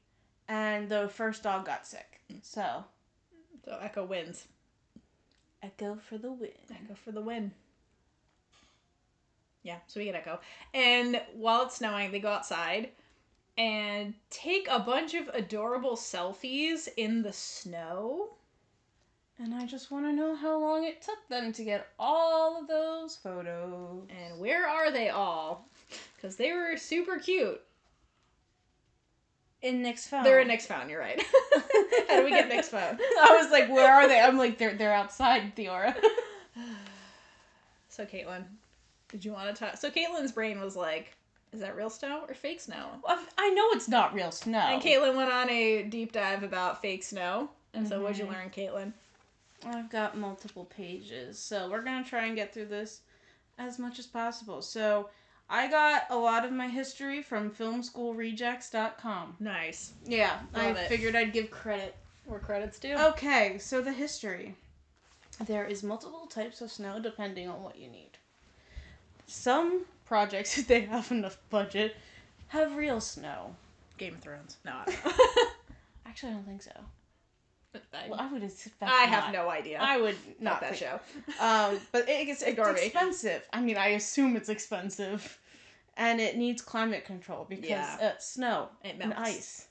[0.51, 2.20] and the first dog got sick.
[2.30, 2.40] Mm.
[2.42, 2.84] So
[3.64, 4.46] So Echo wins.
[5.62, 6.51] Echo for the win.
[6.70, 7.53] Echo for the win.
[9.62, 10.40] Yeah, so we get Echo.
[10.74, 12.90] And while it's snowing, they go outside
[13.57, 18.30] and take a bunch of adorable selfies in the snow.
[19.38, 22.68] And I just want to know how long it took them to get all of
[22.68, 24.09] those photos.
[24.09, 25.68] And where are they all?
[26.16, 27.61] Because they were super cute.
[29.63, 30.25] In Nick's phone.
[30.25, 31.23] They're in Nick's phone, you're right.
[32.09, 32.99] How do we get Nick's phone?
[33.01, 34.19] I was like, where are they?
[34.21, 35.95] I'm like, they're they're outside, Theora.
[37.89, 38.45] So, Caitlin,
[39.09, 39.77] did you want to talk?
[39.77, 41.13] So, Caitlin's brain was like,
[41.53, 42.87] is that real snow or fake snow?
[43.37, 44.59] I know it's not real snow.
[44.59, 47.51] And Caitlin went on a deep dive about fake snow.
[47.75, 48.29] And so, what'd you Mhm.
[48.29, 48.93] learn, Caitlin?
[49.67, 53.01] I've got multiple pages, so we're gonna try and get through this
[53.59, 54.63] as much as possible.
[54.63, 55.11] So
[55.53, 59.36] I got a lot of my history from filmschoolrejects.com.
[59.40, 59.92] Nice.
[60.07, 60.88] Yeah, Love I it.
[60.88, 62.94] figured I'd give credit Where credits due.
[62.96, 64.55] Okay, so the history.
[65.46, 68.11] There is multiple types of snow depending on what you need.
[69.26, 71.96] Some projects, if they have enough budget,
[72.48, 73.57] have real snow.
[73.98, 74.57] Game of Thrones.
[74.64, 75.46] No, I
[76.07, 76.72] Actually, I don't think so.
[77.73, 78.83] Well, I would expect.
[78.83, 79.33] I have not.
[79.33, 79.79] no idea.
[79.81, 81.01] I would not not that think- show.
[81.45, 83.47] Um, but it, it's, it's expensive.
[83.53, 85.39] I mean, I assume it's expensive,
[85.97, 87.99] and it needs climate control because Yeah.
[88.01, 89.68] uh, snow It and ice.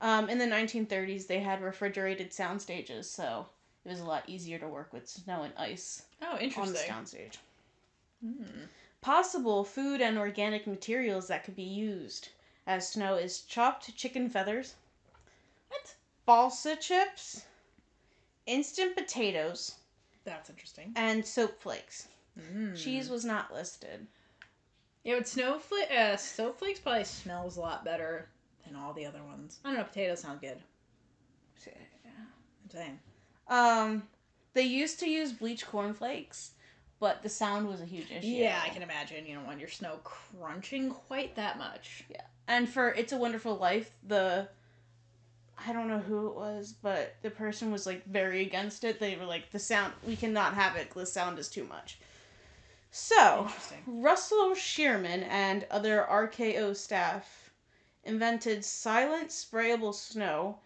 [0.00, 3.46] Um, in the 1930s, they had refrigerated sound stages, so
[3.84, 6.04] it was a lot easier to work with snow and ice.
[6.22, 6.90] Oh, on the interesting.
[6.90, 7.36] soundstage.
[8.22, 8.64] Hmm.
[9.00, 12.28] Possible food and organic materials that could be used
[12.66, 14.74] as snow is chopped chicken feathers?
[16.30, 17.42] Balsa chips,
[18.46, 19.74] instant potatoes,
[20.24, 20.92] That's interesting.
[20.94, 22.06] and soap flakes.
[22.38, 22.76] Mm.
[22.76, 24.06] Cheese was not listed.
[25.02, 28.28] Yeah, but snowflake, uh, snowflakes probably smells a lot better
[28.64, 29.58] than all the other ones.
[29.64, 29.82] I don't know.
[29.84, 30.58] Potatoes sound good.
[31.66, 33.00] I'm saying.
[33.48, 34.04] Um,
[34.52, 36.52] they used to use bleached cornflakes,
[37.00, 38.28] but the sound was a huge issue.
[38.28, 39.26] Yeah, I can imagine.
[39.26, 42.04] You don't want your snow crunching quite that much.
[42.08, 42.22] Yeah.
[42.46, 44.46] And for It's a Wonderful Life, the
[45.66, 48.98] I don't know who it was, but the person was like very against it.
[48.98, 50.90] They were like, the sound we cannot have it.
[50.94, 51.98] The sound is too much.
[52.90, 53.48] So,
[53.86, 57.50] Russell Shearman and other RKO staff
[58.04, 60.58] invented silent sprayable snow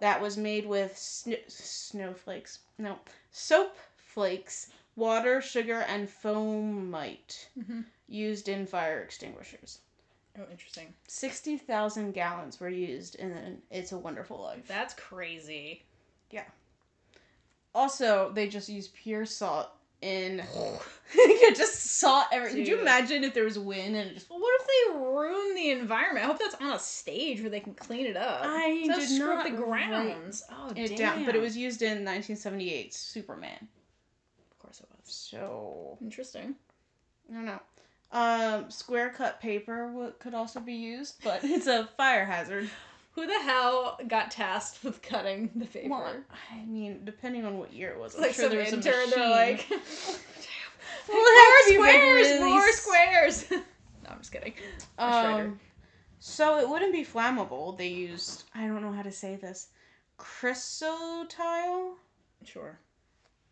[0.00, 2.60] that was made with sn- snowflakes.
[2.78, 2.98] No,
[3.30, 7.84] soap flakes, water, sugar, and foamite Mhm.
[8.08, 9.80] used in fire extinguishers.
[10.38, 10.94] Oh, interesting.
[11.08, 14.66] 60,000 gallons were used in It's a Wonderful Life.
[14.68, 15.82] That's crazy.
[16.30, 16.44] Yeah.
[17.74, 19.70] Also, they just use pure salt
[20.00, 20.42] in.
[21.14, 22.50] you just salt every.
[22.50, 24.28] Could you imagine if there was wind and just.
[24.30, 26.24] Well, what if they ruin the environment?
[26.24, 28.42] I hope that's on a stage where they can clean it up.
[28.44, 30.44] I so did screw not up the grounds.
[30.52, 30.96] Oh, It damn.
[30.96, 33.68] down, but it was used in 1978 Superman.
[34.50, 35.12] Of course, it was.
[35.12, 36.54] So Interesting.
[37.30, 37.60] I don't know.
[38.10, 42.70] Um, square cut paper could also be used, but it's a fire hazard.
[43.12, 45.90] Who the hell got tasked with cutting the paper?
[45.90, 46.14] Well,
[46.52, 48.76] I mean, depending on what year it was, I'm like sure some there was a
[48.76, 49.10] intern, machine.
[49.18, 49.78] they're like, Well,
[51.08, 53.50] more had to be, like, squares, really more squares.
[53.50, 53.58] no,
[54.08, 54.54] I'm just kidding.
[54.98, 55.60] Um,
[56.20, 57.76] so it wouldn't be flammable.
[57.76, 59.68] They used I don't know how to say this,
[60.18, 61.94] chrysotile.
[62.44, 62.78] Sure.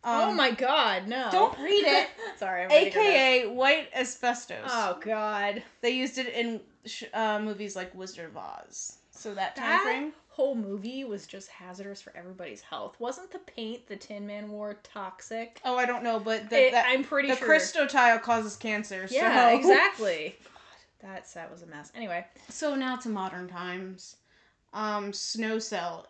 [0.03, 1.27] Um, oh my god, no.
[1.31, 2.09] don't read it.
[2.37, 4.69] Sorry, I'm AKA white asbestos.
[4.69, 5.63] Oh god.
[5.81, 8.97] They used it in sh- uh, movies like Wizard of Oz.
[9.11, 10.13] So that time That frame.
[10.29, 12.95] whole movie was just hazardous for everybody's health.
[12.99, 15.59] Wasn't the paint the Tin Man wore toxic?
[15.65, 17.35] Oh, I don't know, but the, It- that, I'm pretty sure.
[17.35, 17.85] the sure.
[17.87, 19.07] chrysotile causes cancer.
[19.09, 19.55] yeah, so.
[19.59, 20.35] exactly.
[21.01, 21.91] God, that set was a mess.
[21.95, 24.17] Anyway, So now to modern times.
[24.73, 26.05] Um, Snowcel,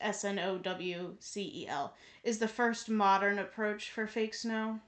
[0.00, 4.80] S N O W C E L, is the first modern approach for fake snow.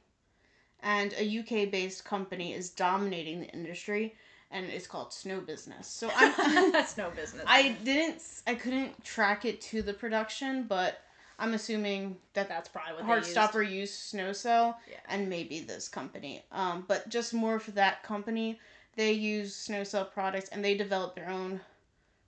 [0.80, 4.14] And a UK based company is dominating the industry,
[4.50, 5.88] and it's called Snow Business.
[5.88, 6.72] So I'm.
[6.72, 7.44] that's no business.
[7.46, 8.22] I didn't.
[8.46, 11.00] I couldn't track it to the production, but
[11.38, 13.36] I'm assuming that that's probably what they used.
[13.36, 14.96] Heartstopper used Snowcel, Yeah.
[15.08, 16.44] and maybe this company.
[16.52, 18.58] Um, but just more for that company,
[18.96, 21.60] they use Snowcel products, and they develop their own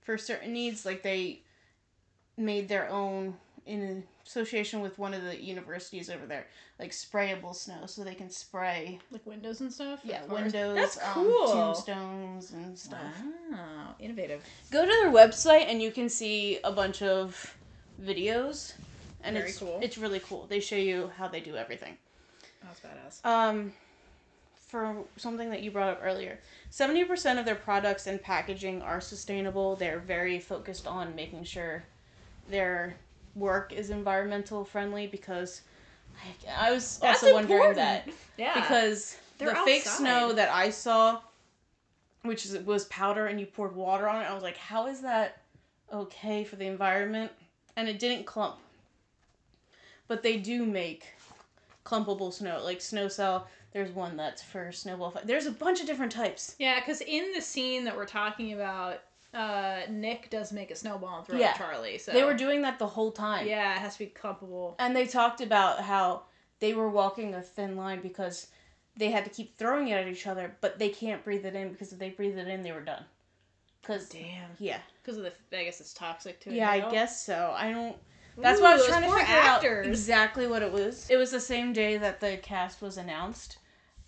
[0.01, 0.85] for certain needs.
[0.85, 1.43] Like they
[2.37, 6.47] made their own in association with one of the universities over there,
[6.79, 10.01] like sprayable snow, so they can spray like windows and stuff.
[10.05, 11.53] yeah windows, That's um, cool.
[11.53, 13.01] tombstones, and stuff.
[13.51, 14.43] Wow, innovative.
[14.71, 17.55] Go to their website and you can see a bunch of
[18.03, 18.73] videos,
[19.23, 19.79] and Very it's cool.
[19.83, 20.47] it's really cool.
[20.49, 21.97] They show you how they do everything.
[22.65, 23.25] That's badass.
[23.27, 23.73] Um,
[24.69, 26.39] for something that you brought up earlier,
[26.71, 29.77] seventy percent of their products and packaging are sustainable.
[29.77, 31.85] They're very focused on making sure
[32.51, 32.97] their
[33.35, 35.63] work is environmental friendly because
[36.49, 37.77] I, I was That's also wondering important.
[37.77, 38.61] that Yeah.
[38.61, 41.21] because They're the fake snow that I saw,
[42.23, 45.01] which is, was powder and you poured water on it, I was like, how is
[45.03, 45.39] that
[45.93, 47.31] okay for the environment?
[47.77, 48.57] And it didn't clump.
[50.09, 51.07] But they do make
[51.87, 53.45] clumpable snow, like Snowcel.
[53.73, 55.15] There's one that's for snowball.
[55.25, 56.57] There's a bunch of different types.
[56.59, 58.99] Yeah, because in the scene that we're talking about,
[59.35, 61.49] uh, Nick does make a snowball and throw it Yeah.
[61.49, 61.99] at Charlie.
[61.99, 63.47] So They were doing that the whole time.
[63.47, 64.75] Yeah, it has to be clumpable.
[64.79, 66.23] And they talked about how
[66.59, 68.49] they were walking a thin line because
[68.97, 71.71] they had to keep throwing it at each other, but they can't breathe it in
[71.73, 73.05] because if they breathe it in, they were done.
[73.83, 74.51] Cause Damn.
[74.59, 76.57] yeah, Because of the, I guess it's toxic to it.
[76.57, 77.55] yeah, I guess so.
[77.57, 77.97] I don't.
[78.37, 81.09] That's why I was Ooh, trying to figure poor out exactly what it was.
[81.11, 83.59] It was the same day that the cast was announced,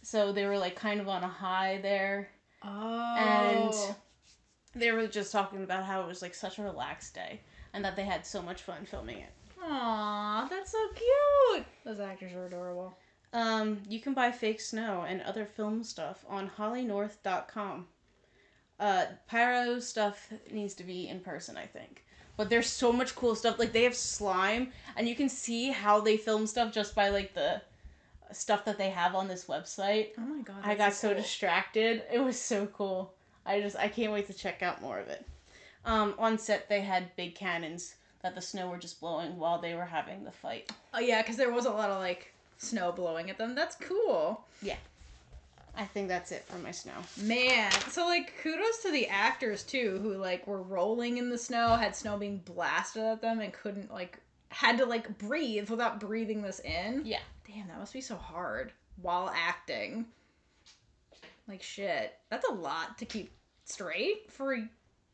[0.03, 2.29] so they were like kind of on a high there.
[2.63, 3.17] Oh.
[3.19, 3.97] And-
[4.75, 7.41] They were just talking about how it was like such a relaxed day
[7.73, 9.33] and that they had so much fun filming it.
[9.63, 11.67] Aw, that's so cute.
[11.85, 12.97] Those actors are adorable.
[13.33, 17.87] Um, you can buy fake snow and other film stuff on hollynorth.com.
[18.81, 22.05] Uh, pyro stuff needs to be in person, I think.
[22.37, 23.59] But there's so much cool stuff.
[23.59, 27.35] Like they have slime, and you can see how they film stuff just by like
[27.35, 27.63] the
[28.33, 30.09] stuff that they have on this website.
[30.19, 30.57] Oh my god.
[30.65, 31.19] I got so cool.
[31.19, 32.03] distracted.
[32.13, 33.15] It was so cool.
[33.47, 35.25] I just I can't wait to check out more of it.
[35.85, 39.75] Um, on set they had big cannons that the snow were just blowing while they
[39.75, 40.71] were having the fight.
[40.95, 43.55] Oh yeah, because there was a lot of like snow blowing at them.
[43.55, 44.45] That's cool.
[44.63, 44.77] Yeah.
[45.75, 46.93] I think that's it for my snow.
[47.23, 51.69] Man, so like kudos to the actors too, who like were rolling in the snow,
[51.77, 54.19] had snow being blasted at them, and couldn't like
[54.51, 57.03] had to like breathe without breathing this in.
[57.05, 57.21] Yeah.
[57.47, 60.07] Damn, that must be so hard while acting.
[61.53, 63.31] Like shit, that's a lot to keep
[63.67, 64.57] straight for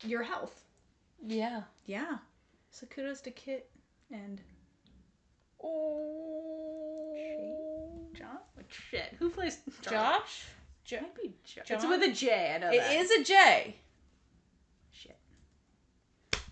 [0.05, 0.63] your health.
[1.27, 1.63] Yeah.
[1.85, 2.19] Yeah.
[2.71, 3.69] So kudos to Kit
[4.09, 4.39] and
[5.61, 7.13] Oh.
[8.15, 8.37] John.
[8.69, 9.97] Shit, who plays Charlie?
[9.97, 10.45] Josh?
[10.85, 12.53] Jo- Might be Jo- It's with a J.
[12.55, 12.93] I know It that.
[12.95, 13.75] is a J.
[14.93, 15.17] Shit.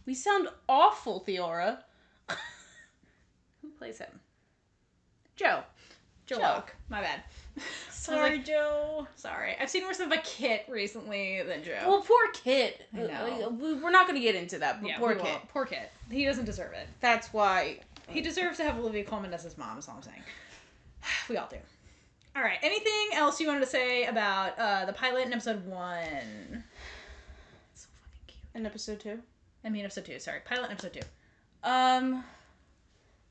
[0.06, 1.82] We sound awful, Theora.
[3.62, 4.20] Who plays him?
[5.38, 5.64] Joe.
[6.28, 6.64] Joe.
[6.90, 7.22] My bad.
[7.92, 9.08] Sorry, Joe.
[9.16, 9.56] Sorry.
[9.60, 11.80] I've seen worse of a Kit recently than Joe.
[11.88, 12.88] Well, poor Kit.
[12.96, 13.50] I know.
[13.60, 15.24] We- We're not going to get into that, but yeah, poor Kit.
[15.24, 15.48] won't.
[15.50, 15.92] Poor Kit.
[16.12, 16.88] He doesn't deserve it.
[17.02, 17.80] That's why.
[18.08, 20.22] He deserves to have Olivia Colman as his mom, is all I'm saying.
[21.30, 21.58] We all do.
[22.36, 22.60] All right.
[22.62, 26.64] Anything else you wanted to say about uh, the pilot in episode one?
[27.76, 28.56] So fucking cute.
[28.56, 29.20] In episode two.
[29.66, 30.20] I mean, episode two.
[30.20, 31.02] Sorry, pilot in episode two.
[31.64, 32.24] Um,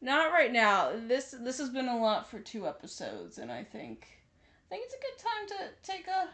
[0.06, 0.92] not right now.
[1.06, 4.06] This this has been a lot for two episodes, and I think
[4.70, 6.28] I think it's a good time to take a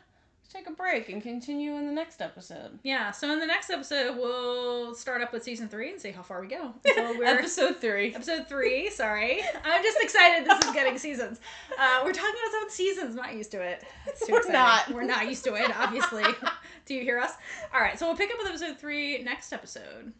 [0.53, 2.79] take a break and continue in the next episode.
[2.83, 3.11] Yeah.
[3.11, 6.43] So in the next episode, we'll start up with season three and see how far
[6.43, 6.75] we go.
[6.85, 8.15] We're episode three.
[8.15, 8.91] episode three.
[8.91, 10.47] Sorry, I'm just excited.
[10.47, 11.41] This is getting seasons.
[11.79, 13.15] Uh, we're talking about seven seasons.
[13.15, 13.85] Not used to it.
[14.29, 14.53] We're exciting.
[14.53, 14.91] not.
[14.93, 15.75] We're not used to it.
[15.75, 16.25] Obviously.
[16.85, 17.33] Do you hear us?
[17.73, 17.99] All right.
[17.99, 20.13] So we'll pick up with episode three next episode.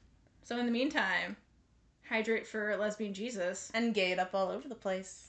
[0.45, 1.37] So in the meantime,
[2.13, 3.71] hydrate for lesbian Jesus.
[3.73, 5.29] And gay it up all over the place.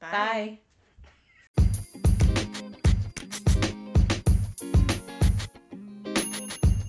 [0.00, 0.58] Bye.
[1.56, 1.66] Bye.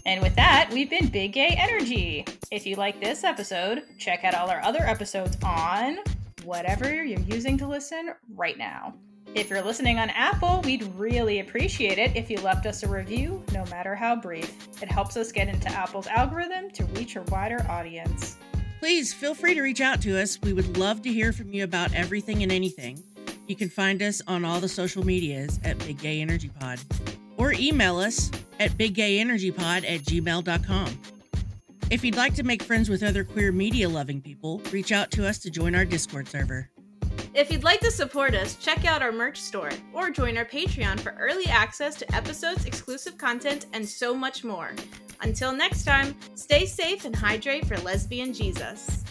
[0.06, 2.26] And with that, we've been Big Gay Energy.
[2.52, 5.98] If you like this episode, check out all our other episodes on
[6.44, 8.94] whatever you're using to listen right now.
[9.34, 13.44] If you're listening on Apple, we'd really appreciate it if you left us a review,
[13.54, 14.54] no matter how brief.
[14.84, 18.38] It helps us get into Apple's algorithm to reach a wider audience.
[18.82, 20.40] Please feel free to reach out to us.
[20.42, 23.04] We would love to hear from you about everything and anything.
[23.46, 26.80] You can find us on all the social medias at Big Gay Energy Pod
[27.38, 31.00] or email us at biggayenergypod at gmail.com.
[31.92, 35.28] If you'd like to make friends with other queer media loving people, reach out to
[35.28, 36.68] us to join our Discord server.
[37.36, 41.00] If you'd like to support us, check out our merch store or join our Patreon
[41.02, 44.72] for early access to episodes, exclusive content, and so much more.
[45.22, 49.04] Until next time, stay safe and hydrate for lesbian Jesus.